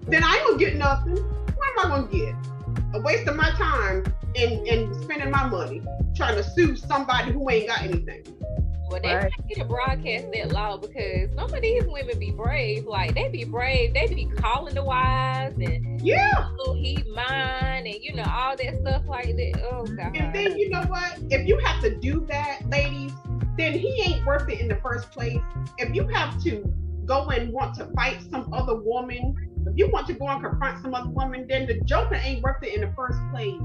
then 0.07 0.23
I 0.25 0.37
ain't 0.37 0.47
gonna 0.47 0.59
get 0.59 0.77
nothing. 0.77 1.19
What 1.75 1.87
am 1.87 1.93
I 1.93 1.97
gonna 1.97 2.13
get? 2.13 2.35
A 2.95 3.01
waste 3.01 3.29
of 3.29 3.37
my 3.37 3.51
time 3.51 4.05
and 4.37 4.67
and 4.67 5.03
spending 5.03 5.31
my 5.31 5.47
money 5.47 5.83
trying 6.15 6.37
to 6.37 6.43
sue 6.43 6.77
somebody 6.77 7.33
who 7.33 7.49
ain't 7.51 7.69
got 7.69 7.83
anything. 7.83 8.25
Well, 8.89 9.01
they 9.01 9.15
right. 9.15 9.33
need 9.49 9.55
to 9.55 9.65
broadcast 9.65 10.27
that 10.33 10.51
law 10.51 10.77
because 10.77 11.31
some 11.37 11.55
of 11.55 11.63
these 11.63 11.85
women 11.87 12.19
be 12.19 12.33
brave. 12.33 12.87
Like 12.87 13.15
they 13.15 13.29
be 13.29 13.45
brave. 13.45 13.95
They 13.95 14.09
be 14.09 14.27
calling 14.37 14.75
the 14.75 14.83
wives 14.83 15.57
and 15.59 16.01
yeah, 16.01 16.51
little 16.59 16.75
heat 16.75 17.07
mine 17.09 17.87
and 17.87 18.03
you 18.03 18.15
know 18.15 18.25
all 18.25 18.57
that 18.57 18.79
stuff 18.81 19.05
like 19.07 19.37
that. 19.37 19.69
Oh 19.71 19.87
god. 19.87 20.17
And 20.17 20.35
then 20.35 20.59
you 20.59 20.71
know 20.71 20.83
what? 20.83 21.19
If 21.31 21.47
you 21.47 21.59
have 21.59 21.81
to 21.83 21.95
do 21.97 22.27
that, 22.29 22.69
ladies, 22.69 23.13
then 23.57 23.75
he 23.75 24.03
ain't 24.03 24.27
worth 24.27 24.49
it 24.49 24.61
in 24.61 24.67
the 24.67 24.77
first 24.77 25.13
place. 25.13 25.39
If 25.79 25.95
you 25.95 26.09
have 26.09 26.43
to 26.43 26.65
go 27.05 27.29
and 27.31 27.53
want 27.53 27.77
to 27.77 27.87
fight 27.95 28.19
some 28.29 28.53
other 28.53 28.75
woman, 28.75 29.50
if 29.67 29.77
you 29.77 29.89
want 29.89 30.07
to 30.09 30.15
go 30.15 30.27
and 30.29 30.43
confront 30.43 30.83
some 30.83 30.95
other 30.95 31.11
woman, 31.11 31.47
then 31.49 31.67
the 31.67 31.81
joker 31.81 32.15
ain't 32.17 32.43
worth 32.43 32.63
it 32.63 32.75
in 32.75 32.81
the 32.81 32.93
first 32.95 33.19
place. 33.33 33.61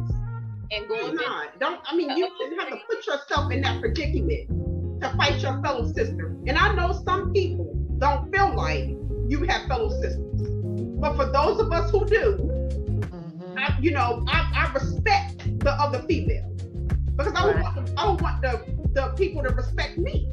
And 0.72 0.88
going 0.88 1.16
not. 1.16 1.60
Don't 1.60 1.80
I 1.86 1.96
mean 1.96 2.10
you 2.18 2.28
shouldn't 2.38 2.60
have 2.60 2.70
to 2.70 2.78
put 2.88 3.06
yourself 3.06 3.52
in 3.52 3.62
that 3.62 3.80
predicament 3.82 5.02
to 5.02 5.10
fight 5.16 5.40
your 5.42 5.62
fellow 5.62 5.92
sister. 5.94 6.36
And 6.48 6.58
I 6.58 6.74
know 6.74 6.92
some 7.06 7.32
people 7.34 7.72
don't 8.00 8.34
feel 8.36 8.56
like 8.56 8.90
you 9.28 9.46
have 9.48 9.68
fellow 9.68 9.90
sisters. 10.02 10.42
But 11.00 11.16
for 11.16 11.26
those 11.32 11.60
of 11.60 11.72
us 11.72 11.92
who 11.92 12.06
do, 12.06 12.38
mm-hmm. 12.40 13.58
I, 13.58 13.78
you 13.80 13.92
know, 13.92 14.24
I, 14.28 14.52
I 14.56 14.74
respect 14.74 15.60
the 15.60 15.72
other 15.72 16.02
female 16.08 16.52
because 17.16 17.34
I 17.36 17.52
don't 17.52 17.62
want 17.62 17.86
the, 17.86 17.94
I 18.00 18.06
don't 18.06 18.22
want 18.22 18.42
the 18.42 18.76
the 18.94 19.08
people 19.18 19.44
to 19.44 19.50
respect 19.50 19.98
me. 19.98 20.28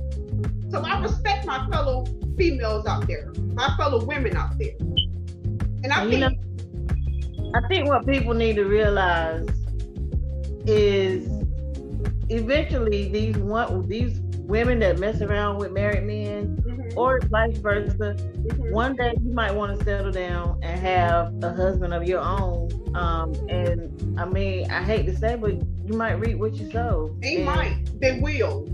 So 0.71 0.81
I 0.81 1.01
respect 1.03 1.45
my 1.45 1.69
fellow 1.69 2.07
females 2.39 2.87
out 2.87 3.07
there, 3.07 3.33
my 3.55 3.75
fellow 3.77 4.05
women 4.05 4.37
out 4.37 4.59
there. 4.59 4.73
And 5.85 5.93
I 5.93 6.05
you 6.05 6.11
think 6.11 6.21
know, 6.21 7.53
I 7.55 7.69
think 7.69 7.89
what 7.89 8.07
people 8.07 8.35
need 8.35 8.57
to 8.57 8.65
realize 8.65 9.47
is 10.67 11.29
eventually 12.29 13.09
these 13.09 13.37
one 13.37 13.89
these 13.89 14.21
women 14.53 14.79
that 14.81 14.99
mess 14.99 15.21
around 15.21 15.59
with 15.59 15.73
married 15.73 16.05
men 16.05 16.57
mm-hmm. 16.57 16.99
or 16.99 17.21
vice 17.31 17.57
versa, 17.59 17.95
mm-hmm. 17.97 18.73
one 18.73 18.95
day 18.97 19.15
you 19.23 19.33
might 19.33 19.55
want 19.55 19.79
to 19.79 19.85
settle 19.85 20.13
down 20.13 20.59
and 20.63 20.79
have 20.79 21.33
a 21.43 21.53
husband 21.53 21.95
of 21.95 22.05
your 22.05 22.21
own. 22.21 22.69
Um, 22.95 23.33
and 23.49 24.19
I 24.19 24.27
mean, 24.27 24.71
I 24.71 24.83
hate 24.83 25.07
to 25.07 25.17
say, 25.17 25.37
but 25.37 25.53
you 25.85 25.95
might 25.95 26.13
reap 26.15 26.39
what 26.39 26.55
you 26.55 26.71
sow. 26.71 27.17
They 27.21 27.43
might. 27.43 27.89
They 28.01 28.21
will. 28.21 28.69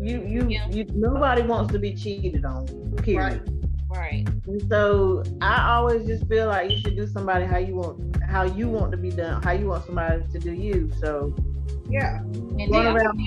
You 0.00 0.24
you 0.26 0.48
yeah. 0.48 0.66
you 0.70 0.86
nobody 0.94 1.42
wants 1.42 1.72
to 1.72 1.78
be 1.78 1.94
cheated 1.94 2.44
on. 2.44 2.66
Period. 3.02 3.42
Right. 3.46 3.49
Right. 3.90 4.26
And 4.46 4.68
so 4.68 5.24
I 5.40 5.74
always 5.74 6.06
just 6.06 6.26
feel 6.28 6.46
like 6.46 6.70
you 6.70 6.78
should 6.78 6.96
do 6.96 7.06
somebody 7.06 7.44
how 7.44 7.58
you 7.58 7.74
want 7.74 8.22
how 8.22 8.44
you 8.44 8.68
want 8.68 8.92
to 8.92 8.96
be 8.96 9.10
done, 9.10 9.42
how 9.42 9.52
you 9.52 9.66
want 9.66 9.84
somebody 9.84 10.22
to 10.32 10.38
do 10.38 10.52
you. 10.52 10.90
So 11.00 11.34
yeah. 11.88 12.18
And 12.20 12.70
going 12.70 12.86
around 12.86 13.18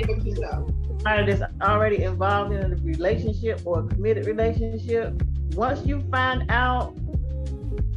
somebody 1.00 1.34
that's 1.34 1.54
already 1.62 2.04
involved 2.04 2.54
in 2.54 2.72
a 2.72 2.76
relationship 2.78 3.62
or 3.66 3.82
a 3.82 3.88
committed 3.88 4.26
relationship, 4.26 5.22
once 5.56 5.86
you 5.86 6.02
find 6.10 6.50
out 6.50 6.96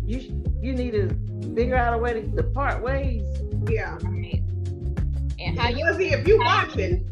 you 0.04 0.42
you 0.60 0.72
need 0.72 0.92
to 0.92 1.08
figure 1.54 1.76
out 1.76 1.94
a 1.94 1.98
way 1.98 2.14
to, 2.14 2.36
to 2.36 2.42
part 2.42 2.82
ways. 2.82 3.22
Yeah. 3.68 3.96
Right. 4.02 4.42
And 5.38 5.58
how 5.58 5.68
you 5.68 5.94
see 5.96 6.12
if 6.12 6.26
you 6.26 6.38
watching. 6.38 7.08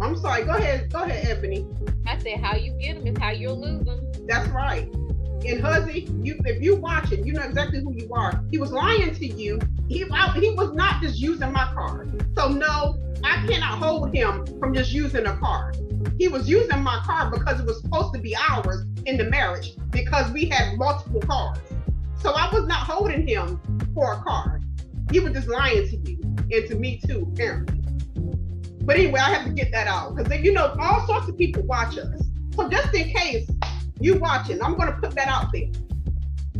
I'm 0.00 0.16
sorry. 0.16 0.44
Go 0.44 0.52
ahead. 0.52 0.90
Go 0.90 1.02
ahead, 1.02 1.26
Ebony. 1.26 1.66
I 2.06 2.18
said 2.18 2.40
how 2.40 2.56
you 2.56 2.72
get 2.80 2.96
them 2.96 3.06
is 3.06 3.18
how 3.18 3.30
you'll 3.30 3.60
lose 3.60 3.84
them. 3.84 3.99
That's 4.30 4.48
right. 4.50 4.88
And 5.44 5.60
Huzzy, 5.60 6.08
you 6.22 6.38
if 6.44 6.62
you 6.62 6.76
watching, 6.76 7.26
you 7.26 7.32
know 7.32 7.42
exactly 7.42 7.80
who 7.80 7.92
you 7.92 8.08
are. 8.14 8.44
He 8.52 8.58
was 8.58 8.70
lying 8.70 9.12
to 9.12 9.26
you. 9.26 9.58
He 9.88 10.06
I, 10.12 10.30
he 10.38 10.50
was 10.50 10.72
not 10.72 11.02
just 11.02 11.18
using 11.18 11.50
my 11.52 11.64
car. 11.74 12.06
So 12.36 12.46
no, 12.46 12.96
I 13.24 13.44
cannot 13.48 13.82
hold 13.82 14.14
him 14.14 14.46
from 14.60 14.72
just 14.72 14.92
using 14.92 15.26
a 15.26 15.36
car. 15.38 15.72
He 16.16 16.28
was 16.28 16.48
using 16.48 16.80
my 16.80 17.00
car 17.04 17.28
because 17.28 17.58
it 17.58 17.66
was 17.66 17.80
supposed 17.80 18.14
to 18.14 18.20
be 18.20 18.36
ours 18.36 18.84
in 19.04 19.16
the 19.16 19.24
marriage 19.24 19.72
because 19.90 20.30
we 20.30 20.44
had 20.44 20.78
multiple 20.78 21.22
cars. 21.22 21.58
So 22.22 22.30
I 22.30 22.48
was 22.54 22.68
not 22.68 22.86
holding 22.86 23.26
him 23.26 23.60
for 23.94 24.12
a 24.12 24.22
car. 24.22 24.60
He 25.10 25.18
was 25.18 25.32
just 25.32 25.48
lying 25.48 25.88
to 25.88 25.96
you 26.08 26.20
and 26.52 26.68
to 26.68 26.76
me 26.76 27.00
too, 27.04 27.28
apparently. 27.32 27.82
But 28.82 28.96
anyway, 28.96 29.18
I 29.18 29.30
have 29.34 29.44
to 29.46 29.52
get 29.52 29.72
that 29.72 29.88
out 29.88 30.14
because 30.14 30.40
you 30.40 30.52
know 30.52 30.76
all 30.78 31.04
sorts 31.08 31.28
of 31.28 31.36
people 31.36 31.62
watch 31.62 31.98
us. 31.98 32.22
So 32.54 32.68
just 32.68 32.94
in 32.94 33.10
case 33.10 33.50
you 34.00 34.18
watching, 34.18 34.62
I'm 34.62 34.76
going 34.76 34.92
to 34.92 34.98
put 34.98 35.12
that 35.12 35.28
out 35.28 35.52
there 35.52 35.68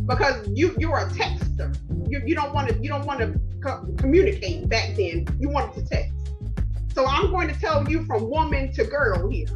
because 0.05 0.47
you 0.49 0.75
you're 0.77 0.97
a 0.97 1.05
texter. 1.07 1.75
You, 2.09 2.21
you 2.25 2.35
don't 2.35 2.53
want 2.53 2.69
to 2.69 2.77
you 2.79 2.89
don't 2.89 3.05
want 3.05 3.19
to 3.19 3.39
co- 3.63 3.85
communicate 3.97 4.67
back 4.69 4.95
then. 4.95 5.27
You 5.39 5.49
wanted 5.49 5.75
to 5.75 5.85
text. 5.85 6.13
So 6.93 7.05
I'm 7.05 7.31
going 7.31 7.47
to 7.47 7.59
tell 7.59 7.89
you 7.89 8.03
from 8.05 8.29
woman 8.29 8.71
to 8.73 8.83
girl 8.83 9.29
here 9.29 9.47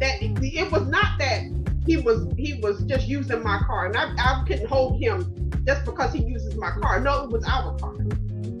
that 0.00 0.22
it, 0.22 0.38
it 0.42 0.70
was 0.70 0.86
not 0.86 1.18
that 1.18 1.42
he 1.86 1.96
was 1.96 2.26
he 2.36 2.60
was 2.62 2.82
just 2.84 3.06
using 3.06 3.42
my 3.42 3.58
car 3.66 3.86
and 3.86 3.96
I, 3.96 4.14
I 4.18 4.44
couldn't 4.46 4.66
hold 4.66 5.00
him 5.00 5.50
just 5.66 5.84
because 5.84 6.12
he 6.12 6.22
uses 6.22 6.56
my 6.56 6.70
car. 6.70 7.00
No, 7.00 7.24
it 7.24 7.30
was 7.30 7.44
our 7.44 7.76
car. 7.78 7.94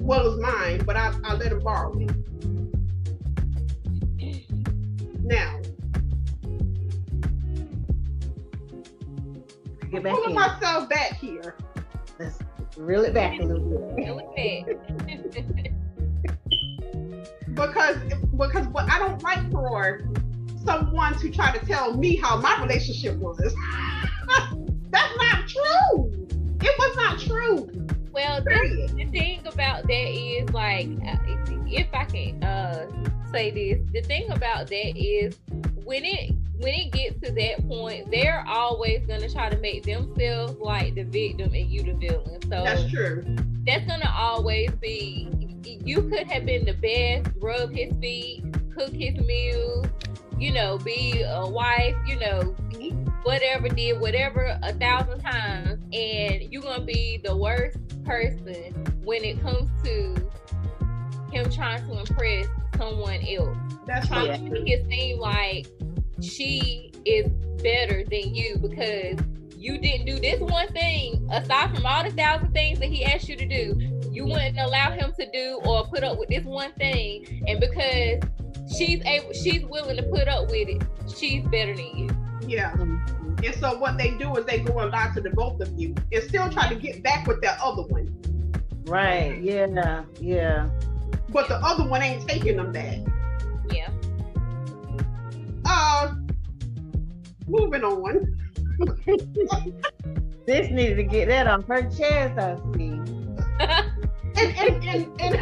Well, 0.04 0.26
it 0.26 0.30
was 0.30 0.40
mine, 0.40 0.84
but 0.84 0.96
I, 0.96 1.14
I 1.24 1.34
let 1.34 1.52
him 1.52 1.60
borrow 1.60 1.92
it. 1.98 2.10
Now, 5.22 5.58
Get 9.94 10.02
back 10.02 10.14
pulling 10.14 10.30
in. 10.30 10.36
myself 10.36 10.88
back 10.88 11.12
here. 11.12 11.54
Let's 12.18 12.40
reel 12.76 13.04
it 13.04 13.14
back 13.14 13.38
a 13.38 13.44
little 13.44 13.94
bit. 13.94 14.04
Reel 14.04 14.20
it 14.24 14.66
back. 14.66 15.72
because 17.54 17.96
because 18.36 18.66
what 18.68 18.90
I 18.90 18.98
don't 18.98 19.22
like 19.22 19.48
for 19.52 20.00
someone 20.64 21.16
to 21.20 21.30
try 21.30 21.56
to 21.56 21.64
tell 21.64 21.96
me 21.96 22.16
how 22.16 22.38
my 22.38 22.60
relationship 22.60 23.16
was. 23.18 23.38
That's 24.90 25.16
not 25.16 25.48
true. 25.48 26.26
It 26.60 26.74
was 26.76 26.96
not 26.96 27.20
true. 27.20 27.70
Well, 28.10 28.42
the, 28.42 28.92
the 28.96 29.04
thing 29.12 29.46
about 29.46 29.86
that 29.86 29.90
is 29.90 30.50
like, 30.50 30.88
uh, 31.06 31.16
if 31.68 31.86
I 31.92 32.04
can 32.06 32.42
uh, 32.42 32.86
say 33.30 33.50
this, 33.52 33.78
the 33.92 34.02
thing 34.02 34.28
about 34.32 34.66
that 34.68 34.96
is 34.96 35.38
when 35.84 36.04
it 36.04 36.34
when 36.58 36.74
it 36.74 36.92
gets 36.92 37.20
to 37.20 37.32
that 37.32 37.68
point, 37.68 38.10
they're 38.10 38.44
always 38.48 39.04
gonna 39.06 39.28
try 39.28 39.50
to 39.50 39.58
make 39.58 39.82
themselves 39.84 40.58
like 40.60 40.94
the 40.94 41.02
victim 41.02 41.52
and 41.52 41.70
you 41.70 41.82
the 41.82 41.94
villain. 41.94 42.40
So 42.42 42.62
that's 42.64 42.90
true. 42.90 43.24
That's 43.66 43.86
gonna 43.86 44.12
always 44.16 44.70
be. 44.72 45.28
You 45.64 46.02
could 46.08 46.26
have 46.28 46.46
been 46.46 46.64
the 46.64 46.74
best, 46.74 47.34
rub 47.40 47.72
his 47.72 47.92
feet, 48.00 48.44
cook 48.76 48.92
his 48.92 49.16
meals, 49.16 49.86
you 50.38 50.52
know, 50.52 50.78
be 50.78 51.22
a 51.22 51.46
wife, 51.46 51.94
you 52.06 52.18
know, 52.18 52.54
whatever 53.22 53.68
did 53.68 54.00
whatever 54.00 54.58
a 54.62 54.72
thousand 54.74 55.20
times, 55.20 55.82
and 55.92 56.42
you're 56.52 56.62
gonna 56.62 56.84
be 56.84 57.20
the 57.24 57.36
worst 57.36 57.78
person 58.04 58.72
when 59.02 59.24
it 59.24 59.40
comes 59.40 59.70
to 59.82 60.14
him 61.32 61.50
trying 61.50 61.86
to 61.88 61.98
impress 61.98 62.46
someone 62.76 63.20
else. 63.26 63.56
That's 63.86 64.06
trying 64.06 64.44
to 64.44 64.50
make 64.50 64.68
it 64.68 64.86
seem 64.88 65.18
like 65.18 65.66
she 66.20 66.92
is 67.04 67.30
better 67.62 68.04
than 68.10 68.34
you 68.34 68.58
because 68.58 69.18
you 69.56 69.78
didn't 69.78 70.06
do 70.06 70.20
this 70.20 70.38
one 70.40 70.68
thing 70.68 71.26
aside 71.32 71.74
from 71.74 71.86
all 71.86 72.04
the 72.04 72.10
thousand 72.10 72.52
things 72.52 72.78
that 72.78 72.88
he 72.88 73.04
asked 73.04 73.28
you 73.28 73.36
to 73.36 73.46
do. 73.46 73.74
You 74.10 74.26
wouldn't 74.26 74.58
allow 74.58 74.90
him 74.92 75.12
to 75.18 75.30
do 75.32 75.60
or 75.64 75.86
put 75.86 76.04
up 76.04 76.18
with 76.18 76.28
this 76.28 76.44
one 76.44 76.72
thing. 76.74 77.42
And 77.48 77.58
because 77.58 78.22
she's 78.76 79.02
able 79.04 79.32
she's 79.32 79.64
willing 79.64 79.96
to 79.96 80.02
put 80.04 80.28
up 80.28 80.50
with 80.50 80.68
it 80.68 80.82
she's 81.16 81.42
better 81.44 81.74
than 81.74 81.96
you. 81.96 82.10
Yeah. 82.46 82.72
And 82.74 83.54
so 83.58 83.78
what 83.78 83.96
they 83.98 84.10
do 84.12 84.34
is 84.36 84.44
they 84.44 84.60
go 84.60 84.78
and 84.80 84.90
lie 84.90 85.10
to 85.14 85.20
the 85.20 85.30
both 85.30 85.60
of 85.60 85.72
you 85.78 85.94
and 86.12 86.22
still 86.24 86.50
try 86.50 86.68
to 86.68 86.74
get 86.74 87.02
back 87.02 87.26
with 87.26 87.40
that 87.42 87.58
other 87.62 87.82
one. 87.82 88.14
Right. 88.84 89.40
Yeah. 89.42 90.04
Yeah. 90.20 90.68
But 91.30 91.48
the 91.48 91.56
other 91.56 91.88
one 91.88 92.02
ain't 92.02 92.28
taking 92.28 92.56
them 92.56 92.70
back. 92.70 92.98
yeah 92.98 93.13
uh, 95.74 96.14
moving 97.46 97.82
on. 97.82 98.38
this 100.46 100.70
needed 100.70 100.96
to 100.96 101.04
get 101.04 101.28
that 101.28 101.46
on 101.46 101.62
her 101.62 101.82
chest, 101.82 102.38
I 102.38 102.56
see. 102.76 103.00
and, 103.60 104.56
and, 104.58 104.84
and, 104.84 105.20
and 105.20 105.40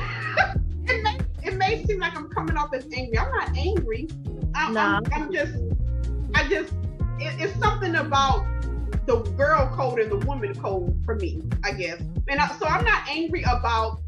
it, 0.88 1.03
may, 1.03 1.18
it 1.42 1.57
may 1.57 1.85
seem 1.85 1.99
like 2.01 2.16
I'm 2.16 2.29
coming 2.29 2.57
off 2.57 2.73
as 2.75 2.87
angry. 2.95 3.18
I'm 3.18 3.31
not 3.33 3.57
angry. 3.57 4.09
I, 4.55 4.71
nah. 4.71 5.01
I'm, 5.12 5.12
I'm 5.12 5.33
just, 5.33 5.55
I 6.35 6.49
just, 6.49 6.75
it, 7.18 7.35
it's 7.40 7.59
something 7.59 7.95
about 7.97 8.47
the 9.07 9.18
girl 9.37 9.71
code 9.75 9.99
and 9.99 10.11
the 10.12 10.27
woman 10.27 10.55
code 10.55 11.01
for 11.05 11.16
me, 11.16 11.42
I 11.64 11.73
guess. 11.73 12.01
And 12.29 12.40
I, 12.40 12.49
so 12.59 12.66
I'm 12.66 12.85
not 12.85 13.09
angry 13.09 13.42
about 13.42 14.01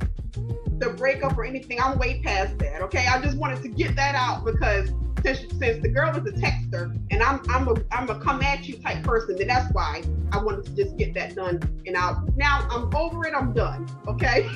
the 0.78 0.90
breakup 0.96 1.37
or 1.37 1.44
anything. 1.44 1.80
I'm 1.80 1.98
way 1.98 2.20
past 2.22 2.58
that. 2.58 2.82
Okay, 2.82 3.06
I 3.06 3.20
just 3.20 3.37
wanted 3.37 3.62
to 3.62 3.68
get 3.68 3.96
that 3.96 4.14
out 4.14 4.44
because 4.44 4.92
since, 5.24 5.40
since 5.58 5.82
the 5.82 5.88
girl 5.88 6.12
was 6.12 6.24
a 6.30 6.37
texter 6.37 6.96
and 7.10 7.22
I'm 7.22 7.40
I'm 7.48 7.66
a 7.68 7.74
I'm 7.90 8.08
a 8.10 8.20
come 8.20 8.42
at 8.42 8.68
you 8.68 8.76
type 8.76 9.02
person, 9.02 9.37
then 9.37 9.48
that's 9.48 9.72
why 9.72 10.02
I 10.32 10.38
wanted 10.38 10.66
to 10.66 10.76
just 10.76 10.96
get 10.96 11.14
that 11.14 11.34
done. 11.34 11.60
And 11.87 11.96
I 11.96 12.14
now 12.37 12.68
I'm 12.70 12.94
over 12.94 13.26
it. 13.26 13.34
I'm 13.34 13.52
done. 13.52 13.88
Okay. 14.06 14.48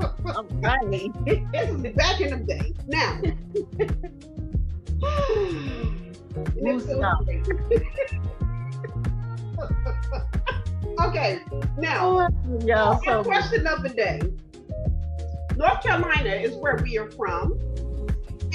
I'm 0.00 0.60
this 0.90 1.70
is 1.70 1.94
back 1.94 2.20
in 2.20 2.30
the 2.30 2.42
day. 2.46 2.74
Now. 2.86 3.20
And 6.36 6.68
it 6.68 6.82
feels 6.82 6.84
Stop. 6.84 7.24
great. 7.24 7.48
okay, 11.00 11.40
now 11.78 12.28
Y'all 12.60 13.00
so 13.04 13.24
question 13.24 13.66
of 13.66 13.82
the 13.82 13.88
day. 13.88 14.20
North 15.56 15.82
Carolina 15.82 16.30
is 16.30 16.54
where 16.56 16.76
we 16.82 16.98
are 16.98 17.10
from. 17.12 17.58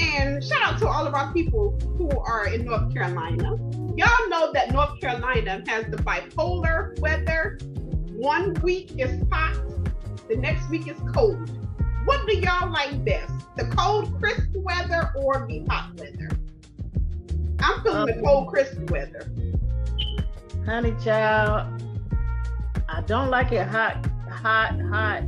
And 0.01 0.43
shout 0.43 0.61
out 0.63 0.79
to 0.79 0.87
all 0.87 1.05
of 1.05 1.13
our 1.13 1.31
people 1.31 1.77
who 1.97 2.09
are 2.21 2.47
in 2.47 2.65
North 2.65 2.91
Carolina. 2.93 3.55
Y'all 3.95 4.29
know 4.29 4.51
that 4.51 4.71
North 4.71 4.99
Carolina 4.99 5.61
has 5.67 5.85
the 5.91 5.97
bipolar 5.97 6.99
weather. 6.99 7.59
One 8.13 8.53
week 8.63 8.93
is 8.97 9.21
hot, 9.31 9.55
the 10.27 10.37
next 10.37 10.69
week 10.69 10.87
is 10.87 10.97
cold. 11.13 11.49
What 12.05 12.25
do 12.27 12.35
y'all 12.37 12.71
like 12.71 13.03
best? 13.05 13.33
The 13.57 13.65
cold, 13.77 14.19
crisp 14.19 14.49
weather 14.55 15.11
or 15.17 15.45
the 15.47 15.65
hot 15.69 15.91
weather? 15.99 16.29
I'm 17.59 17.83
feeling 17.83 18.05
the 18.07 18.15
Um, 18.17 18.23
cold, 18.23 18.47
crisp 18.47 18.89
weather. 18.89 19.31
honey 20.65 20.95
child. 21.03 21.83
I 22.89 23.01
don't 23.01 23.29
like 23.29 23.51
it 23.51 23.67
hot, 23.67 24.05
hot, 24.29 24.79
hot, 24.81 25.23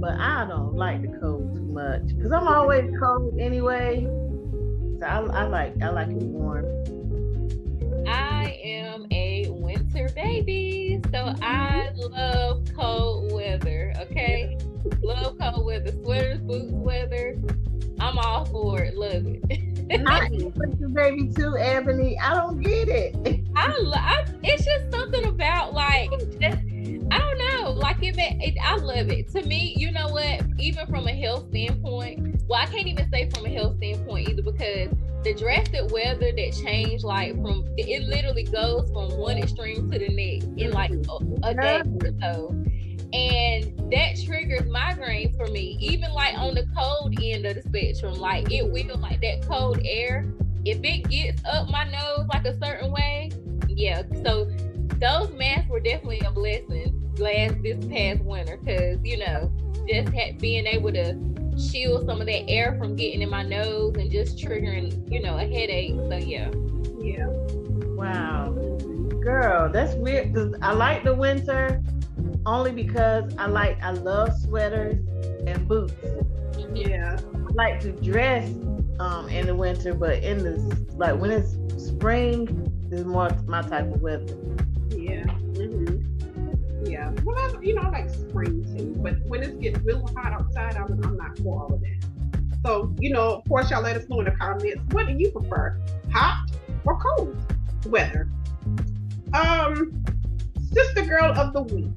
but 0.00 0.18
I 0.18 0.46
don't 0.48 0.74
like 0.74 1.02
the 1.02 1.18
cold 1.18 1.54
too 1.54 1.62
much 1.62 2.08
because 2.08 2.32
I'm 2.32 2.48
always 2.48 2.90
cold 2.98 3.38
anyway. 3.38 4.06
So 4.98 5.06
I, 5.06 5.18
I 5.18 5.44
like 5.44 5.80
I 5.82 5.90
like 5.90 6.08
it 6.08 6.14
warm. 6.14 6.64
I 8.08 8.58
am 8.64 9.06
a 9.12 9.46
winter 9.50 10.08
baby, 10.14 11.00
so 11.12 11.34
I 11.42 11.90
love 11.96 12.64
cold 12.74 13.30
weather. 13.32 13.92
Okay, 13.98 14.58
love 15.02 15.36
cold 15.38 15.66
weather, 15.66 15.92
sweaters, 16.02 16.38
boots, 16.40 16.72
weather. 16.72 17.38
I'm 18.00 18.18
all 18.18 18.46
for 18.46 18.80
it. 18.80 18.96
Love 18.96 19.26
it. 19.26 20.00
I 20.06 20.28
put 20.56 20.78
your 20.80 20.88
baby 20.88 21.30
too, 21.34 21.56
Ebony. 21.58 22.18
I 22.18 22.34
don't 22.34 22.60
get 22.60 22.88
it. 22.88 23.44
I, 23.54 23.74
I 23.94 24.24
it's 24.42 24.64
just 24.64 24.90
something 24.90 25.26
about 25.26 25.74
like 25.74 26.10
just 26.40 26.58
I 27.10 27.18
don't 27.18 27.38
know. 27.38 27.72
Like 27.72 28.02
it, 28.02 28.16
it 28.18 28.56
I 28.62 28.76
love 28.76 29.10
it. 29.10 29.28
To 29.32 29.42
me 29.42 29.74
you 29.76 29.90
know 29.90 30.08
what? 30.08 30.42
Even 30.58 30.86
from 30.86 31.06
a 31.06 31.12
health 31.12 31.48
standpoint 31.50 32.42
well 32.48 32.60
I 32.60 32.66
can't 32.66 32.86
even 32.86 33.08
say 33.10 33.30
from 33.30 33.46
a 33.46 33.50
health 33.50 33.76
standpoint 33.76 34.28
either 34.28 34.42
because 34.42 34.90
the 35.22 35.34
drastic 35.34 35.90
weather 35.92 36.32
that 36.32 36.52
changed 36.64 37.04
like 37.04 37.34
from 37.42 37.64
it, 37.76 37.88
it 37.88 38.08
literally 38.08 38.44
goes 38.44 38.90
from 38.90 39.16
one 39.18 39.38
extreme 39.38 39.90
to 39.90 39.98
the 39.98 40.08
next 40.08 40.46
in 40.56 40.72
like 40.72 40.90
a, 40.90 41.48
a 41.48 41.54
day 41.54 41.82
or 42.02 42.10
so. 42.20 42.50
And 43.12 43.92
that 43.92 44.20
triggers 44.24 44.62
migraines 44.62 45.36
for 45.36 45.46
me 45.48 45.76
even 45.80 46.12
like 46.12 46.36
on 46.38 46.54
the 46.54 46.66
cold 46.76 47.16
end 47.22 47.44
of 47.46 47.56
the 47.56 47.62
spectrum. 47.62 48.14
Like 48.14 48.50
it 48.50 48.70
will 48.70 48.98
like 48.98 49.20
that 49.20 49.46
cold 49.46 49.80
air 49.84 50.32
if 50.64 50.78
it 50.82 51.08
gets 51.08 51.42
up 51.44 51.68
my 51.70 51.84
nose 51.84 52.26
like 52.32 52.46
a 52.46 52.58
certain 52.60 52.92
way 52.92 53.30
yeah. 53.80 54.02
So 54.24 54.50
those 54.98 55.32
masks 55.32 55.68
were 55.70 55.80
definitely 55.80 56.20
a 56.20 56.30
blessing 56.30 56.99
last 57.20 57.62
this 57.62 57.84
past 57.86 58.20
winter 58.22 58.56
because 58.58 58.98
you 59.04 59.18
know 59.18 59.52
just 59.88 60.12
had, 60.14 60.38
being 60.38 60.66
able 60.66 60.92
to 60.92 61.14
shield 61.58 62.06
some 62.06 62.20
of 62.20 62.26
that 62.26 62.48
air 62.48 62.76
from 62.78 62.96
getting 62.96 63.22
in 63.22 63.30
my 63.30 63.42
nose 63.42 63.94
and 63.98 64.10
just 64.10 64.38
triggering 64.38 65.10
you 65.10 65.20
know 65.20 65.36
a 65.36 65.42
headache 65.44 65.94
so 66.08 66.16
yeah 66.16 66.50
Yeah. 67.00 67.26
Wow, 67.96 68.52
girl, 69.20 69.70
that's 69.70 69.94
weird. 69.94 70.34
Cause 70.34 70.54
I 70.62 70.72
like 70.72 71.04
the 71.04 71.14
winter 71.14 71.82
only 72.46 72.72
because 72.72 73.34
I 73.38 73.46
like 73.46 73.82
I 73.82 73.90
love 73.92 74.34
sweaters 74.40 74.96
and 75.46 75.68
boots. 75.68 75.94
Yeah. 76.74 77.18
I 77.34 77.52
like 77.52 77.80
to 77.80 77.92
dress 77.92 78.50
um 78.98 79.28
in 79.28 79.46
the 79.46 79.54
winter, 79.54 79.94
but 79.94 80.22
in 80.22 80.38
the 80.38 80.86
like 80.96 81.20
when 81.20 81.30
it's 81.30 81.56
spring 81.84 82.48
is 82.90 83.04
more 83.04 83.30
my 83.46 83.62
type 83.62 83.92
of 83.92 84.00
weather. 84.00 84.34
Yeah. 84.90 85.24
hmm 85.26 85.84
Yeah. 85.84 85.89
I, 87.36 87.52
you 87.60 87.74
know, 87.74 87.82
I 87.82 87.90
like 87.90 88.10
spring 88.10 88.64
too, 88.76 88.94
but 89.02 89.16
when 89.26 89.42
it's 89.42 89.56
getting 89.58 89.82
real 89.84 90.06
hot 90.16 90.32
outside, 90.32 90.76
I'm, 90.76 91.02
I'm 91.04 91.16
not 91.16 91.38
for 91.38 91.62
all 91.62 91.74
of 91.74 91.80
that. 91.80 92.06
So, 92.64 92.94
you 92.98 93.10
know, 93.10 93.36
of 93.36 93.48
course, 93.48 93.70
y'all 93.70 93.82
let 93.82 93.96
us 93.96 94.08
know 94.08 94.20
in 94.20 94.26
the 94.26 94.32
comments 94.32 94.82
what 94.92 95.06
do 95.06 95.14
you 95.14 95.30
prefer, 95.30 95.80
hot 96.12 96.50
or 96.84 96.98
cold 97.00 97.36
weather? 97.86 98.28
Um, 99.32 100.04
sister 100.72 101.04
girl 101.04 101.32
of 101.32 101.52
the 101.52 101.62
week. 101.62 101.90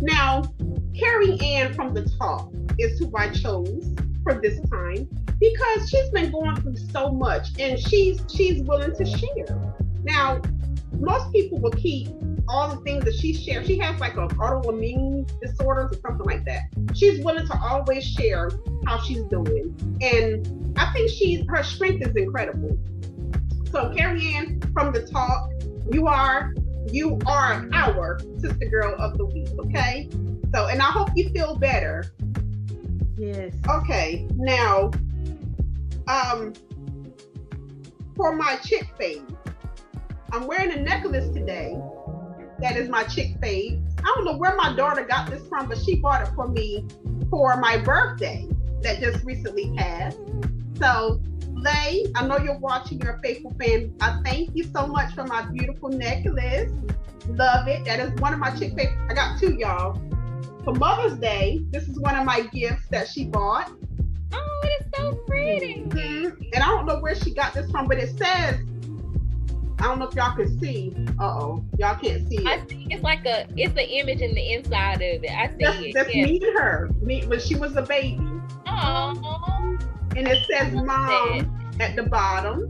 Now, 0.00 0.42
Carrie 0.98 1.38
Ann 1.40 1.74
from 1.74 1.94
the 1.94 2.04
talk 2.18 2.52
is 2.78 2.98
who 2.98 3.10
I 3.16 3.30
chose 3.30 3.94
for 4.22 4.40
this 4.40 4.60
time 4.70 5.08
because 5.38 5.90
she's 5.90 6.08
been 6.10 6.30
going 6.30 6.56
through 6.56 6.76
so 6.76 7.10
much 7.10 7.48
and 7.58 7.78
she's 7.78 8.20
she's 8.32 8.62
willing 8.62 8.94
to 8.96 9.04
share. 9.04 9.74
Now, 10.04 10.40
most 10.98 11.32
people 11.32 11.58
will 11.58 11.72
keep 11.72 12.08
all 12.48 12.68
the 12.68 12.80
things 12.82 13.04
that 13.04 13.14
she 13.14 13.32
shares. 13.32 13.66
She 13.66 13.78
has 13.78 13.98
like 14.00 14.16
an 14.16 14.28
autoimmune 14.28 15.28
disorder 15.40 15.82
or 15.82 15.94
something 15.94 16.26
like 16.26 16.44
that. 16.44 16.62
She's 16.94 17.24
willing 17.24 17.46
to 17.46 17.58
always 17.58 18.04
share 18.04 18.50
how 18.86 19.00
she's 19.00 19.22
doing. 19.24 19.74
And 20.00 20.74
I 20.78 20.92
think 20.92 21.10
she's 21.10 21.44
her 21.48 21.62
strength 21.62 22.06
is 22.06 22.14
incredible. 22.16 22.78
So 23.70 23.92
Carrie 23.94 24.34
Ann 24.34 24.60
from 24.72 24.92
the 24.92 25.06
talk, 25.06 25.50
you 25.90 26.06
are 26.06 26.54
you 26.92 27.18
are 27.26 27.68
our 27.72 28.20
sister 28.38 28.66
girl 28.66 28.94
of 29.00 29.18
the 29.18 29.26
week, 29.26 29.48
okay? 29.58 30.08
So 30.54 30.66
and 30.66 30.80
I 30.80 30.90
hope 30.90 31.10
you 31.16 31.28
feel 31.30 31.56
better 31.56 32.12
Yes. 33.18 33.54
Okay, 33.68 34.28
now, 34.36 34.90
um, 36.06 36.52
for 38.14 38.34
my 38.34 38.56
chick 38.56 38.86
fave, 39.00 39.34
I'm 40.32 40.46
wearing 40.46 40.72
a 40.72 40.82
necklace 40.82 41.28
today. 41.32 41.80
That 42.60 42.76
is 42.76 42.88
my 42.88 43.04
chick 43.04 43.38
fave. 43.40 43.82
I 43.98 44.12
don't 44.14 44.24
know 44.24 44.36
where 44.36 44.56
my 44.56 44.74
daughter 44.74 45.04
got 45.04 45.30
this 45.30 45.46
from, 45.48 45.68
but 45.68 45.78
she 45.78 45.96
bought 45.96 46.26
it 46.26 46.32
for 46.34 46.48
me 46.48 46.86
for 47.30 47.56
my 47.56 47.76
birthday 47.76 48.48
that 48.82 49.00
just 49.00 49.24
recently 49.24 49.72
passed. 49.76 50.18
So, 50.78 51.20
Lay, 51.52 52.06
I 52.14 52.26
know 52.26 52.38
you're 52.38 52.58
watching, 52.58 53.00
you're 53.00 53.14
a 53.14 53.20
faithful 53.20 53.52
fan. 53.58 53.94
I 54.00 54.20
thank 54.24 54.54
you 54.54 54.64
so 54.64 54.86
much 54.86 55.14
for 55.14 55.24
my 55.24 55.42
beautiful 55.50 55.88
necklace. 55.88 56.70
Love 57.28 57.66
it. 57.66 57.84
That 57.86 57.98
is 57.98 58.12
one 58.20 58.32
of 58.32 58.38
my 58.38 58.50
chick 58.50 58.74
fave. 58.74 59.10
I 59.10 59.14
got 59.14 59.38
two, 59.40 59.56
y'all. 59.58 60.00
For 60.64 60.74
Mother's 60.74 61.18
Day, 61.18 61.60
this 61.70 61.88
is 61.88 61.98
one 61.98 62.14
of 62.14 62.24
my 62.24 62.42
gifts 62.52 62.86
that 62.90 63.08
she 63.08 63.24
bought. 63.24 63.70
oh 64.32 64.60
it 64.64 64.86
is 64.86 64.86
so 64.96 65.14
pretty 65.26 65.84
Mhm. 65.88 66.36
And 66.54 66.62
I 66.62 66.66
don't 66.66 66.86
know 66.86 67.00
where 67.00 67.14
she 67.14 67.32
got 67.32 67.54
this 67.54 67.70
from, 67.70 67.86
but 67.86 67.98
it 67.98 68.16
says, 68.18 68.60
I 69.78 69.84
don't 69.84 69.98
know 69.98 70.06
if 70.08 70.14
y'all 70.14 70.34
can 70.34 70.58
see. 70.58 70.94
Uh 71.18 71.24
oh, 71.24 71.64
y'all 71.78 71.96
can't 71.96 72.28
see 72.28 72.38
it. 72.38 72.46
I 72.46 72.66
see 72.66 72.86
it's 72.90 73.02
like 73.02 73.26
a 73.26 73.46
it's 73.56 73.74
the 73.74 73.86
image 73.86 74.20
in 74.20 74.34
the 74.34 74.52
inside 74.52 75.02
of 75.02 75.22
it 75.22 75.30
I 75.30 75.48
see 75.48 75.56
That's, 75.60 75.78
it 75.78 75.94
that's 75.94 76.14
yeah. 76.14 76.24
me 76.24 76.40
and 76.42 76.58
her, 76.58 76.90
me 77.00 77.26
when 77.26 77.40
she 77.40 77.54
was 77.56 77.76
a 77.76 77.82
baby. 77.82 78.20
Aww. 78.66 80.16
And 80.16 80.28
it 80.28 80.46
says 80.46 80.72
mom 80.72 81.76
at 81.80 81.96
the 81.96 82.04
bottom. 82.04 82.68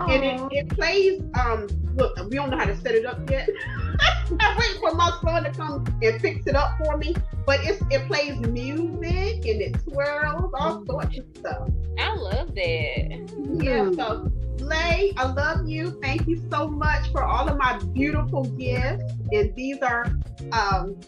And 0.00 0.22
it, 0.24 0.40
it 0.52 0.68
plays, 0.68 1.20
um, 1.40 1.66
look, 1.96 2.16
we 2.30 2.36
don't 2.36 2.50
know 2.50 2.56
how 2.56 2.66
to 2.66 2.76
set 2.76 2.94
it 2.94 3.04
up 3.04 3.28
yet. 3.28 3.48
I'm 4.40 4.56
waiting 4.56 4.80
for 4.80 4.94
my 4.94 5.10
son 5.24 5.42
to 5.42 5.50
come 5.50 5.84
and 6.02 6.20
fix 6.20 6.46
it 6.46 6.54
up 6.54 6.78
for 6.78 6.96
me. 6.96 7.16
But 7.44 7.60
it's, 7.64 7.82
it 7.90 8.06
plays 8.06 8.38
music 8.38 9.44
and 9.44 9.60
it 9.60 9.76
twirls, 9.82 10.52
all 10.54 10.84
sorts 10.86 11.18
of 11.18 11.24
stuff. 11.36 11.68
I 11.98 12.14
love 12.14 12.54
that 12.54 13.60
Yeah, 13.60 13.90
so 13.90 14.30
Lay, 14.60 15.12
I 15.16 15.30
love 15.32 15.68
you. 15.68 15.98
Thank 16.02 16.26
you 16.26 16.42
so 16.50 16.68
much 16.68 17.10
for 17.12 17.22
all 17.22 17.48
of 17.48 17.56
my 17.56 17.78
beautiful 17.92 18.44
gifts. 18.44 19.04
And 19.32 19.54
these 19.54 19.78
are 19.82 20.06
um 20.52 20.98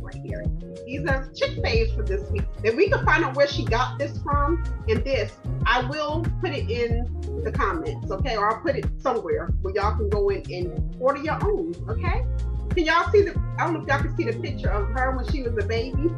right 0.00 0.14
here. 0.14 0.44
These 0.86 1.06
are 1.06 1.28
chick 1.34 1.50
faves 1.62 1.94
for 1.94 2.02
this 2.02 2.30
week. 2.30 2.44
If 2.62 2.74
we 2.74 2.88
can 2.88 3.04
find 3.04 3.24
out 3.24 3.34
where 3.36 3.48
she 3.48 3.64
got 3.64 3.98
this 3.98 4.18
from 4.18 4.62
and 4.88 5.02
this, 5.04 5.32
I 5.66 5.82
will 5.88 6.24
put 6.40 6.50
it 6.50 6.70
in 6.70 7.08
the 7.42 7.50
comments, 7.50 8.10
okay? 8.10 8.36
Or 8.36 8.52
I'll 8.52 8.60
put 8.60 8.76
it 8.76 8.86
somewhere 8.98 9.46
where 9.62 9.74
y'all 9.74 9.96
can 9.96 10.08
go 10.08 10.28
in 10.28 10.42
and 10.52 10.96
order 11.00 11.20
your 11.22 11.42
own, 11.44 11.74
okay? 11.88 12.24
Can 12.70 12.84
y'all 12.84 13.10
see 13.10 13.22
the 13.22 13.40
I 13.58 13.64
don't 13.64 13.74
know 13.74 13.82
if 13.82 13.88
y'all 13.88 14.00
can 14.00 14.16
see 14.16 14.24
the 14.24 14.38
picture 14.38 14.70
of 14.70 14.88
her 14.90 15.16
when 15.16 15.26
she 15.30 15.42
was 15.42 15.52
a 15.62 15.66
baby. 15.66 16.10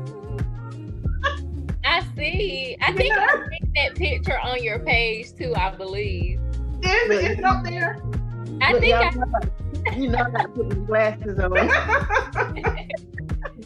I 1.96 2.04
see 2.16 2.76
I 2.80 2.92
think 2.92 3.12
I 3.16 3.48
see 3.50 3.58
that 3.76 3.94
picture 3.96 4.38
on 4.38 4.62
your 4.62 4.78
page 4.80 5.32
too 5.38 5.54
I 5.56 5.74
believe 5.74 6.38
Is, 6.82 7.10
it- 7.10 7.30
is 7.32 7.38
it 7.38 7.44
up 7.44 7.64
there? 7.64 7.98
I 8.60 8.72
Look, 8.72 8.80
think 8.82 8.92
y'all 8.92 9.04
I, 9.04 9.10
know 9.10 9.24
I- 9.34 9.48
you 9.96 10.08
know 10.10 10.18
I 10.18 10.30
gotta 10.30 10.48
put 10.48 10.68
my 10.68 10.74
glasses 10.86 11.38
on. 11.38 11.54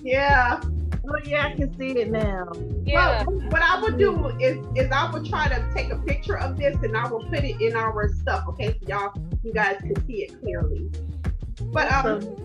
yeah. 0.02 0.60
oh 1.08 1.16
yeah, 1.24 1.46
I 1.46 1.54
can 1.54 1.76
see 1.78 1.90
it 1.98 2.10
now. 2.10 2.50
yeah. 2.84 3.24
Well, 3.24 3.36
what 3.50 3.62
I 3.62 3.80
would 3.80 3.98
do 3.98 4.28
is 4.38 4.58
is 4.76 4.90
I 4.92 5.10
would 5.10 5.26
try 5.26 5.48
to 5.48 5.66
take 5.74 5.90
a 5.90 5.98
picture 5.98 6.38
of 6.38 6.56
this 6.56 6.76
and 6.82 6.96
I 6.96 7.08
will 7.08 7.24
put 7.24 7.44
it 7.44 7.60
in 7.60 7.74
our 7.76 8.08
stuff, 8.14 8.44
okay? 8.48 8.76
So 8.80 8.88
y'all 8.88 9.12
you 9.42 9.52
guys 9.52 9.78
can 9.80 9.96
see 10.06 10.22
it 10.24 10.40
clearly. 10.40 10.90
But 11.72 11.90
um 11.92 12.20
So, 12.22 12.36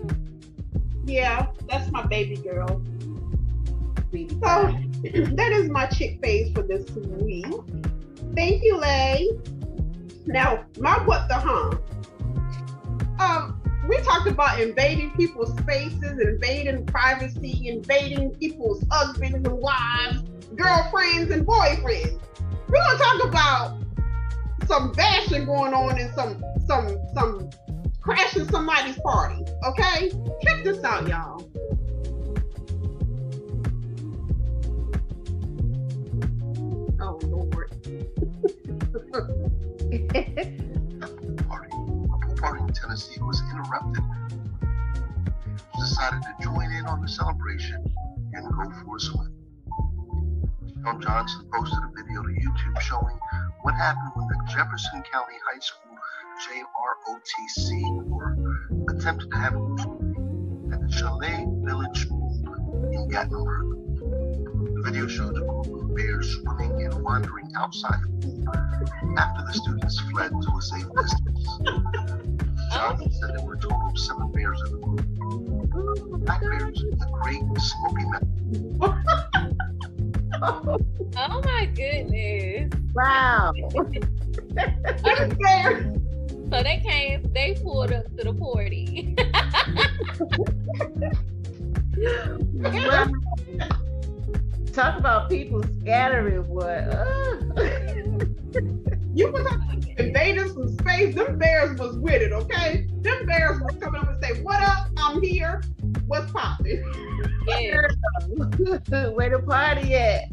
yeah, 1.04 1.46
that's 1.68 1.90
my 1.92 2.04
baby 2.06 2.36
girl. 2.36 2.82
sweetie 4.10 4.34
So 4.34 4.40
pie. 4.40 4.85
that 5.36 5.52
is 5.52 5.68
my 5.68 5.86
chick 5.86 6.20
fave 6.20 6.54
for 6.54 6.62
this 6.62 6.90
week. 6.90 7.46
Thank 8.34 8.62
you, 8.62 8.76
Lay. 8.78 9.28
Now, 10.26 10.64
my 10.78 10.98
what 11.04 11.28
the 11.28 11.34
huh? 11.34 11.78
Um, 13.18 13.62
we 13.88 13.96
talked 13.98 14.28
about 14.28 14.60
invading 14.60 15.12
people's 15.12 15.56
spaces, 15.58 16.18
invading 16.18 16.86
privacy, 16.86 17.68
invading 17.68 18.34
people's 18.34 18.84
husbands 18.90 19.36
and 19.36 19.52
wives, 19.52 20.24
girlfriends 20.56 21.30
and 21.30 21.46
boyfriends. 21.46 22.20
We're 22.68 22.82
gonna 22.82 22.98
talk 22.98 23.24
about 23.24 23.82
some 24.66 24.92
bashing 24.92 25.46
going 25.46 25.72
on 25.72 25.98
and 25.98 26.12
some 26.14 26.42
some 26.66 26.98
some 27.14 27.50
crashing 28.00 28.48
somebody's 28.48 28.98
party. 29.00 29.44
Okay, 29.64 30.10
check 30.42 30.64
this 30.64 30.82
out, 30.82 31.06
y'all. 31.08 31.48
Party, 41.48 41.70
a 41.70 42.18
pool 42.18 42.36
party 42.36 42.62
in 42.62 42.72
Tennessee 42.72 43.20
was 43.20 43.42
interrupted. 43.52 44.02
People 45.44 45.80
decided 45.80 46.22
to 46.22 46.34
join 46.42 46.70
in 46.72 46.86
on 46.86 47.00
the 47.00 47.08
celebration 47.08 47.84
and 48.32 48.44
go 48.44 48.70
for 48.84 48.96
a 48.96 49.00
swim. 49.00 49.32
Tom 50.84 51.00
Johnson 51.00 51.48
posted 51.52 51.78
a 51.78 51.90
video 51.96 52.22
to 52.22 52.28
YouTube 52.28 52.80
showing 52.80 53.18
what 53.62 53.74
happened 53.74 54.12
when 54.14 54.28
the 54.28 54.38
Jefferson 54.52 55.02
County 55.12 55.34
High 55.50 55.60
School 55.60 55.96
JROTC 56.36 58.08
Corps 58.08 58.36
attempted 58.90 59.30
to 59.30 59.36
have 59.36 59.54
a 59.54 59.58
pool 59.58 59.76
party 59.76 60.74
at 60.74 60.80
the 60.80 60.92
Chalet 60.92 61.46
Village 61.64 62.08
Pool 62.08 62.90
in 62.92 63.08
Gatlinburg. 63.08 63.85
The 64.86 64.92
video 64.92 65.08
showed 65.08 65.36
a 65.36 65.40
group 65.40 65.66
of 65.66 65.96
bears 65.96 66.30
swimming 66.30 66.84
and 66.84 67.02
wandering 67.02 67.50
outside 67.56 68.00
the 68.02 68.08
pool 68.22 68.48
after 69.18 69.44
the 69.44 69.52
students 69.52 69.98
fled 70.12 70.30
to 70.30 70.56
a 70.56 70.62
safe 70.62 70.86
distance. 70.94 71.48
Johnson 72.72 73.10
said 73.10 73.34
there 73.34 73.44
were 73.44 73.54
a 73.54 73.58
total 73.58 73.88
of 73.88 73.98
seven 73.98 74.30
bears 74.30 74.62
in 74.64 74.70
the 74.70 74.78
group. 74.86 76.24
Black 76.24 76.40
bears 76.40 76.80
in 76.84 76.90
the 77.00 77.06
Great 77.20 77.42
Smoky 77.58 78.04
Mountains. 78.12 78.78
Oh 81.16 81.40
my 81.42 81.66
goodness. 81.74 82.72
wow. 82.94 83.52
There. 84.54 85.96
So 86.48 86.62
they 86.62 86.80
came, 86.84 87.24
they 87.32 87.58
pulled 87.60 87.90
up 87.92 88.04
to 88.16 88.22
the 88.22 88.34
party. 88.34 89.16
Wow. 94.76 94.82
Talk 94.82 94.98
about 94.98 95.30
people 95.30 95.62
scattering 95.80 96.46
what? 96.48 96.84
Uh. 97.56 98.24
You 99.14 99.32
was 99.32 99.46
invaders 99.96 100.52
some 100.52 100.68
space. 100.76 101.14
Them 101.14 101.38
bears 101.38 101.78
was 101.78 101.96
with 101.96 102.20
it, 102.20 102.32
okay? 102.32 102.86
Them 103.00 103.24
bears 103.24 103.60
was 103.62 103.74
coming 103.80 104.02
up 104.02 104.10
and 104.10 104.22
say, 104.22 104.42
"What 104.42 104.62
up? 104.62 104.88
I'm 104.98 105.22
here. 105.22 105.62
What's 106.06 106.30
poppin'?" 106.32 106.84
yeah. 107.48 107.80
Where 109.14 109.30
the 109.30 109.42
party 109.46 109.94
at? 109.94 110.24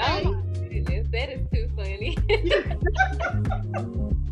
Oh 0.00 0.32
my 0.32 0.68
goodness. 0.68 1.06
That 1.12 1.30
is 1.30 1.46
too 1.52 1.68
funny. 1.76 2.16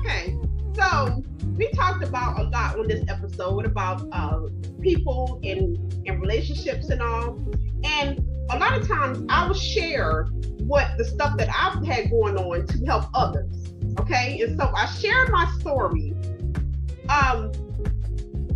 Okay, 0.00 0.36
so 0.74 1.22
we 1.56 1.68
talked 1.70 2.04
about 2.04 2.38
a 2.38 2.42
lot 2.44 2.78
on 2.78 2.88
this 2.88 3.02
episode 3.08 3.64
about 3.64 4.06
uh, 4.12 4.40
people 4.80 5.40
in 5.42 5.87
in 6.08 6.20
relationships 6.20 6.88
and 6.88 7.00
all, 7.00 7.38
and 7.84 8.24
a 8.50 8.58
lot 8.58 8.76
of 8.76 8.86
times 8.88 9.24
I 9.28 9.46
will 9.46 9.54
share 9.54 10.24
what 10.60 10.96
the 10.98 11.04
stuff 11.04 11.36
that 11.38 11.48
I've 11.48 11.86
had 11.86 12.10
going 12.10 12.36
on 12.36 12.66
to 12.66 12.86
help 12.86 13.04
others. 13.14 13.72
Okay, 14.00 14.40
and 14.42 14.58
so 14.58 14.72
I 14.74 14.86
share 14.86 15.28
my 15.28 15.50
story 15.58 16.14
um, 17.08 17.52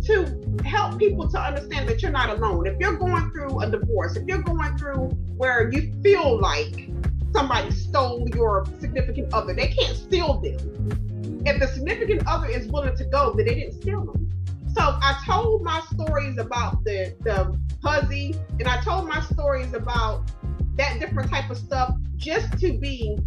to 0.05 0.61
help 0.65 0.99
people 0.99 1.29
to 1.29 1.39
understand 1.39 1.87
that 1.89 2.01
you're 2.01 2.11
not 2.11 2.29
alone. 2.29 2.67
If 2.67 2.79
you're 2.79 2.97
going 2.97 3.31
through 3.31 3.61
a 3.61 3.69
divorce, 3.69 4.15
if 4.17 4.27
you're 4.27 4.41
going 4.41 4.77
through 4.77 5.09
where 5.37 5.71
you 5.71 5.93
feel 6.01 6.39
like 6.39 6.89
somebody 7.31 7.71
stole 7.71 8.27
your 8.33 8.65
significant 8.79 9.33
other, 9.33 9.53
they 9.53 9.67
can't 9.67 9.97
steal 9.97 10.39
them 10.41 11.03
if 11.45 11.59
the 11.59 11.67
significant 11.67 12.23
other 12.27 12.47
is 12.47 12.67
willing 12.67 12.95
to 12.95 13.05
go, 13.05 13.33
then 13.35 13.45
they 13.45 13.55
didn't 13.55 13.81
steal 13.81 14.05
them. 14.05 14.29
So 14.73 14.81
I 14.81 15.21
told 15.25 15.63
my 15.63 15.81
stories 15.91 16.37
about 16.37 16.83
the 16.83 17.15
the 17.21 17.57
huzzy, 17.83 18.35
and 18.59 18.67
I 18.67 18.81
told 18.81 19.07
my 19.07 19.21
stories 19.21 19.73
about 19.73 20.31
that 20.75 20.99
different 20.99 21.29
type 21.29 21.49
of 21.49 21.57
stuff 21.57 21.95
just 22.15 22.57
to 22.59 22.77
be 22.77 23.17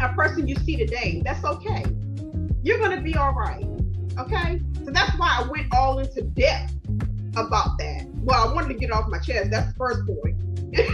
a 0.00 0.12
person 0.14 0.48
you 0.48 0.56
see 0.56 0.76
today. 0.76 1.22
That's 1.24 1.44
okay. 1.44 1.84
You're 2.62 2.78
gonna 2.78 3.00
be 3.00 3.14
all 3.14 3.32
right. 3.32 3.66
Okay. 4.18 4.60
So 4.84 4.90
that's 4.90 5.16
why 5.18 5.40
I 5.40 5.48
went 5.48 5.74
all 5.74 5.98
into 5.98 6.22
depth 6.22 6.74
about 7.36 7.78
that. 7.78 8.06
Well, 8.22 8.48
I 8.48 8.52
wanted 8.52 8.68
to 8.68 8.74
get 8.74 8.92
off 8.92 9.08
my 9.08 9.18
chest. 9.18 9.50
That's 9.50 9.72
the 9.72 9.78
first 9.78 10.06
point. 10.06 10.36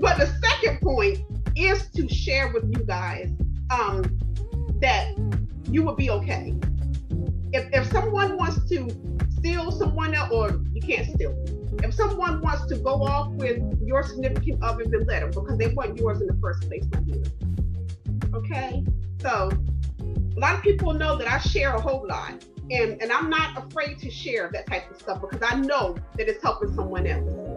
But 0.00 0.16
the 0.16 0.26
second 0.40 0.80
point 0.80 1.18
is 1.54 1.88
to 1.90 2.08
share 2.08 2.50
with 2.52 2.64
you 2.64 2.82
guys 2.84 3.30
um, 3.70 4.02
that 4.80 5.14
you 5.70 5.82
will 5.82 5.94
be 5.94 6.10
okay. 6.10 6.54
If, 7.52 7.68
if 7.72 7.90
someone 7.90 8.36
wants 8.36 8.68
to 8.68 8.88
steal 9.30 9.70
someone 9.72 10.14
else, 10.14 10.30
or 10.32 10.60
you 10.72 10.80
can't 10.80 11.08
steal, 11.14 11.34
if 11.82 11.94
someone 11.94 12.40
wants 12.40 12.66
to 12.66 12.76
go 12.76 13.02
off 13.04 13.32
with 13.32 13.62
your 13.82 14.02
significant 14.02 14.62
other, 14.62 14.84
then 14.84 15.04
let 15.06 15.20
them 15.20 15.30
because 15.30 15.58
they 15.58 15.68
weren't 15.68 15.98
yours 15.98 16.20
in 16.20 16.26
the 16.26 16.38
first 16.40 16.62
place, 16.68 16.84
my 16.92 17.00
dear. 17.00 17.22
Okay? 18.34 18.84
So, 19.20 19.50
a 20.00 20.40
lot 20.40 20.54
of 20.54 20.62
people 20.62 20.92
know 20.92 21.16
that 21.16 21.28
I 21.28 21.38
share 21.38 21.74
a 21.74 21.80
whole 21.80 22.06
lot. 22.06 22.44
And, 22.70 23.02
and 23.02 23.10
I'm 23.10 23.28
not 23.28 23.58
afraid 23.58 23.98
to 23.98 24.10
share 24.10 24.48
that 24.52 24.66
type 24.66 24.88
of 24.90 24.96
stuff 24.96 25.20
because 25.20 25.40
I 25.42 25.56
know 25.56 25.96
that 26.16 26.28
it's 26.28 26.40
helping 26.40 26.72
someone 26.72 27.04
else 27.04 27.50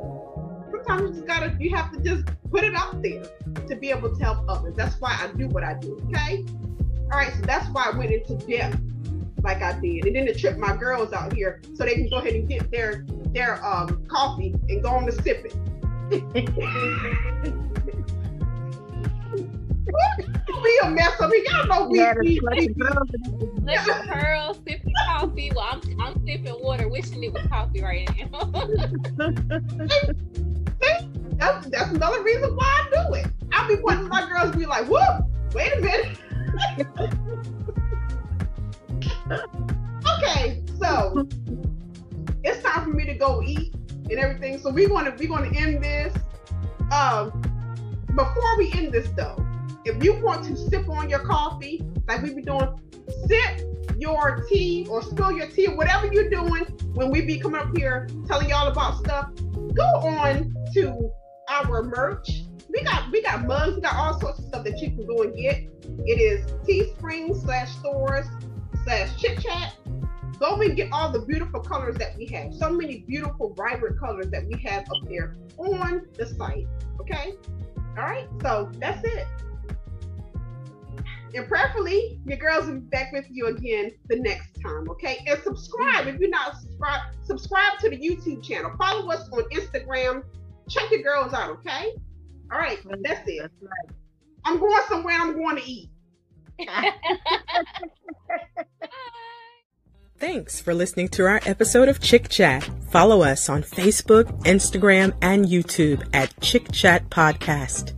sometimes 0.85 1.15
you 1.15 1.23
just 1.23 1.27
gotta 1.27 1.55
you 1.59 1.75
have 1.75 1.91
to 1.91 1.99
just 2.01 2.25
put 2.49 2.63
it 2.63 2.75
out 2.75 3.01
there 3.01 3.23
to 3.67 3.75
be 3.75 3.89
able 3.89 4.15
to 4.15 4.23
help 4.23 4.45
others. 4.47 4.75
That's 4.75 4.99
why 4.99 5.17
I 5.19 5.35
do 5.35 5.47
what 5.47 5.63
I 5.63 5.75
do. 5.75 5.99
Okay. 6.07 6.45
All 7.11 7.17
right. 7.19 7.33
So 7.33 7.41
that's 7.41 7.67
why 7.69 7.89
I 7.93 7.97
went 7.97 8.11
into 8.11 8.35
depth 8.47 8.79
like 9.43 9.61
I 9.61 9.77
did, 9.79 10.05
and 10.05 10.15
then 10.15 10.25
to 10.27 10.33
trip 10.33 10.57
my 10.57 10.75
girls 10.75 11.11
out 11.11 11.33
here 11.33 11.61
so 11.75 11.83
they 11.83 11.95
can 11.95 12.09
go 12.09 12.17
ahead 12.17 12.33
and 12.33 12.47
get 12.47 12.71
their 12.71 13.05
their 13.33 13.63
um 13.65 14.05
coffee 14.07 14.55
and 14.69 14.81
go 14.81 14.89
on 14.89 15.05
to 15.05 15.11
sip 15.11 15.45
it. 15.45 15.53
Be 20.63 20.79
a 20.83 20.89
mess 20.89 21.19
of 21.19 21.29
it. 21.33 21.51
Y'all 21.51 21.67
know 21.67 21.87
we, 21.89 21.99
Yeah, 21.99 22.13
we, 22.19 22.27
the 22.27 22.33
we, 22.35 22.39
bloody 22.39 22.67
girls 22.67 23.09
in 23.13 23.65
the- 23.65 24.05
Pearl 24.07 24.53
sipping 24.53 24.93
coffee. 25.07 25.51
Well, 25.53 25.67
I'm 25.71 25.81
I'm 26.01 26.25
sipping 26.25 26.55
water, 26.61 26.87
wishing 26.87 27.21
it 27.23 27.33
was 27.33 27.45
coffee 27.47 27.81
right 27.81 28.09
now. 28.31 28.39
that's, 31.37 31.67
that's 31.67 31.91
another 31.91 32.23
reason 32.23 32.55
why 32.55 32.65
I 32.65 32.89
do 33.07 33.13
it. 33.15 33.27
I'll 33.51 33.67
be 33.67 33.75
wanting 33.75 34.07
my 34.07 34.25
girls 34.29 34.51
to 34.51 34.57
be 34.57 34.65
like, 34.65 34.87
whoop, 34.87 35.25
wait 35.53 35.73
a 35.73 35.81
minute. 35.81 36.17
Okay, 40.17 40.63
so 40.79 41.27
it's 42.43 42.63
time 42.63 42.83
for 42.83 42.89
me 42.89 43.05
to 43.05 43.13
go 43.13 43.41
eat 43.43 43.73
and 44.09 44.19
everything. 44.19 44.57
So 44.59 44.71
we're 44.71 44.89
gonna 44.89 45.15
we're 45.17 45.29
gonna 45.29 45.55
end 45.55 45.83
this. 45.83 46.15
Um 46.91 47.41
before 48.15 48.57
we 48.57 48.71
end 48.73 48.91
this 48.91 49.09
though, 49.11 49.35
if 49.85 50.03
you 50.03 50.13
want 50.21 50.45
to 50.45 50.55
sip 50.55 50.87
on 50.89 51.09
your 51.09 51.19
coffee, 51.19 51.83
like 52.07 52.21
we 52.21 52.33
be 52.33 52.41
doing, 52.41 52.79
sip 53.27 53.61
your 53.97 54.45
tea 54.49 54.85
or 54.89 55.01
spill 55.01 55.31
your 55.31 55.47
tea, 55.47 55.67
whatever 55.67 56.07
you're 56.11 56.29
doing 56.29 56.63
when 56.93 57.09
we 57.09 57.21
be 57.21 57.39
coming 57.39 57.61
up 57.61 57.75
here 57.75 58.07
telling 58.27 58.49
y'all 58.49 58.67
about 58.67 58.97
stuff, 58.97 59.29
go 59.73 59.83
on 59.83 60.53
to 60.73 61.11
our 61.49 61.83
merch. 61.83 62.43
We 62.73 62.83
got 62.83 63.11
we 63.11 63.21
got 63.21 63.45
mugs, 63.45 63.75
we 63.75 63.81
got 63.81 63.95
all 63.95 64.19
sorts 64.19 64.39
of 64.39 64.45
stuff 64.45 64.63
that 64.65 64.79
you 64.81 64.89
can 64.89 65.05
go 65.05 65.21
and 65.21 65.35
get. 65.35 65.57
It 66.05 66.19
is 66.19 66.51
Teespring 66.67 67.39
slash 67.39 67.71
stores 67.75 68.25
slash 68.83 69.15
chit 69.21 69.39
chat. 69.39 69.75
Go 70.39 70.59
and 70.59 70.75
get 70.75 70.89
all 70.91 71.11
the 71.11 71.19
beautiful 71.19 71.59
colors 71.59 71.95
that 71.97 72.17
we 72.17 72.25
have. 72.27 72.53
So 72.55 72.71
many 72.71 73.05
beautiful, 73.07 73.53
vibrant 73.53 73.99
colors 73.99 74.29
that 74.31 74.45
we 74.47 74.59
have 74.63 74.83
up 74.83 75.07
there 75.07 75.35
on 75.57 76.07
the 76.17 76.25
site. 76.25 76.67
Okay. 76.99 77.33
All 77.77 78.03
right. 78.03 78.27
So 78.41 78.71
that's 78.79 79.05
it. 79.05 79.27
And 81.35 81.47
prayerfully, 81.47 82.19
your 82.25 82.37
girls 82.37 82.65
will 82.65 82.75
be 82.75 82.79
back 82.81 83.11
with 83.13 83.25
you 83.29 83.47
again 83.47 83.91
the 84.07 84.19
next 84.19 84.59
time. 84.61 84.89
Okay. 84.89 85.23
And 85.27 85.41
subscribe 85.43 86.07
if 86.07 86.19
you're 86.19 86.29
not 86.29 86.57
subscribed. 86.57 87.15
Subscribe 87.23 87.77
to 87.79 87.89
the 87.89 87.97
YouTube 87.97 88.43
channel. 88.43 88.71
Follow 88.79 89.11
us 89.11 89.29
on 89.29 89.43
Instagram. 89.49 90.23
Check 90.67 90.89
your 90.91 91.03
girls 91.03 91.33
out. 91.33 91.51
Okay. 91.51 91.93
All 92.53 92.59
right. 92.59 92.77
Mm-hmm. 92.83 93.01
That's 93.01 93.27
it. 93.27 93.41
That's 93.41 93.53
right. 93.61 93.95
I'm 94.45 94.59
going 94.59 94.83
somewhere. 94.87 95.15
I'm 95.19 95.33
going 95.33 95.55
to 95.57 95.63
eat. 95.63 95.89
Thanks 100.19 100.61
for 100.61 100.73
listening 100.73 101.09
to 101.09 101.25
our 101.25 101.41
episode 101.45 101.89
of 101.89 101.99
Chick 101.99 102.29
Chat. 102.29 102.69
Follow 102.91 103.23
us 103.23 103.49
on 103.49 103.63
Facebook, 103.63 104.25
Instagram, 104.43 105.13
and 105.21 105.45
YouTube 105.45 106.07
at 106.13 106.39
Chick 106.39 106.71
Chat 106.71 107.09
Podcast. 107.09 107.93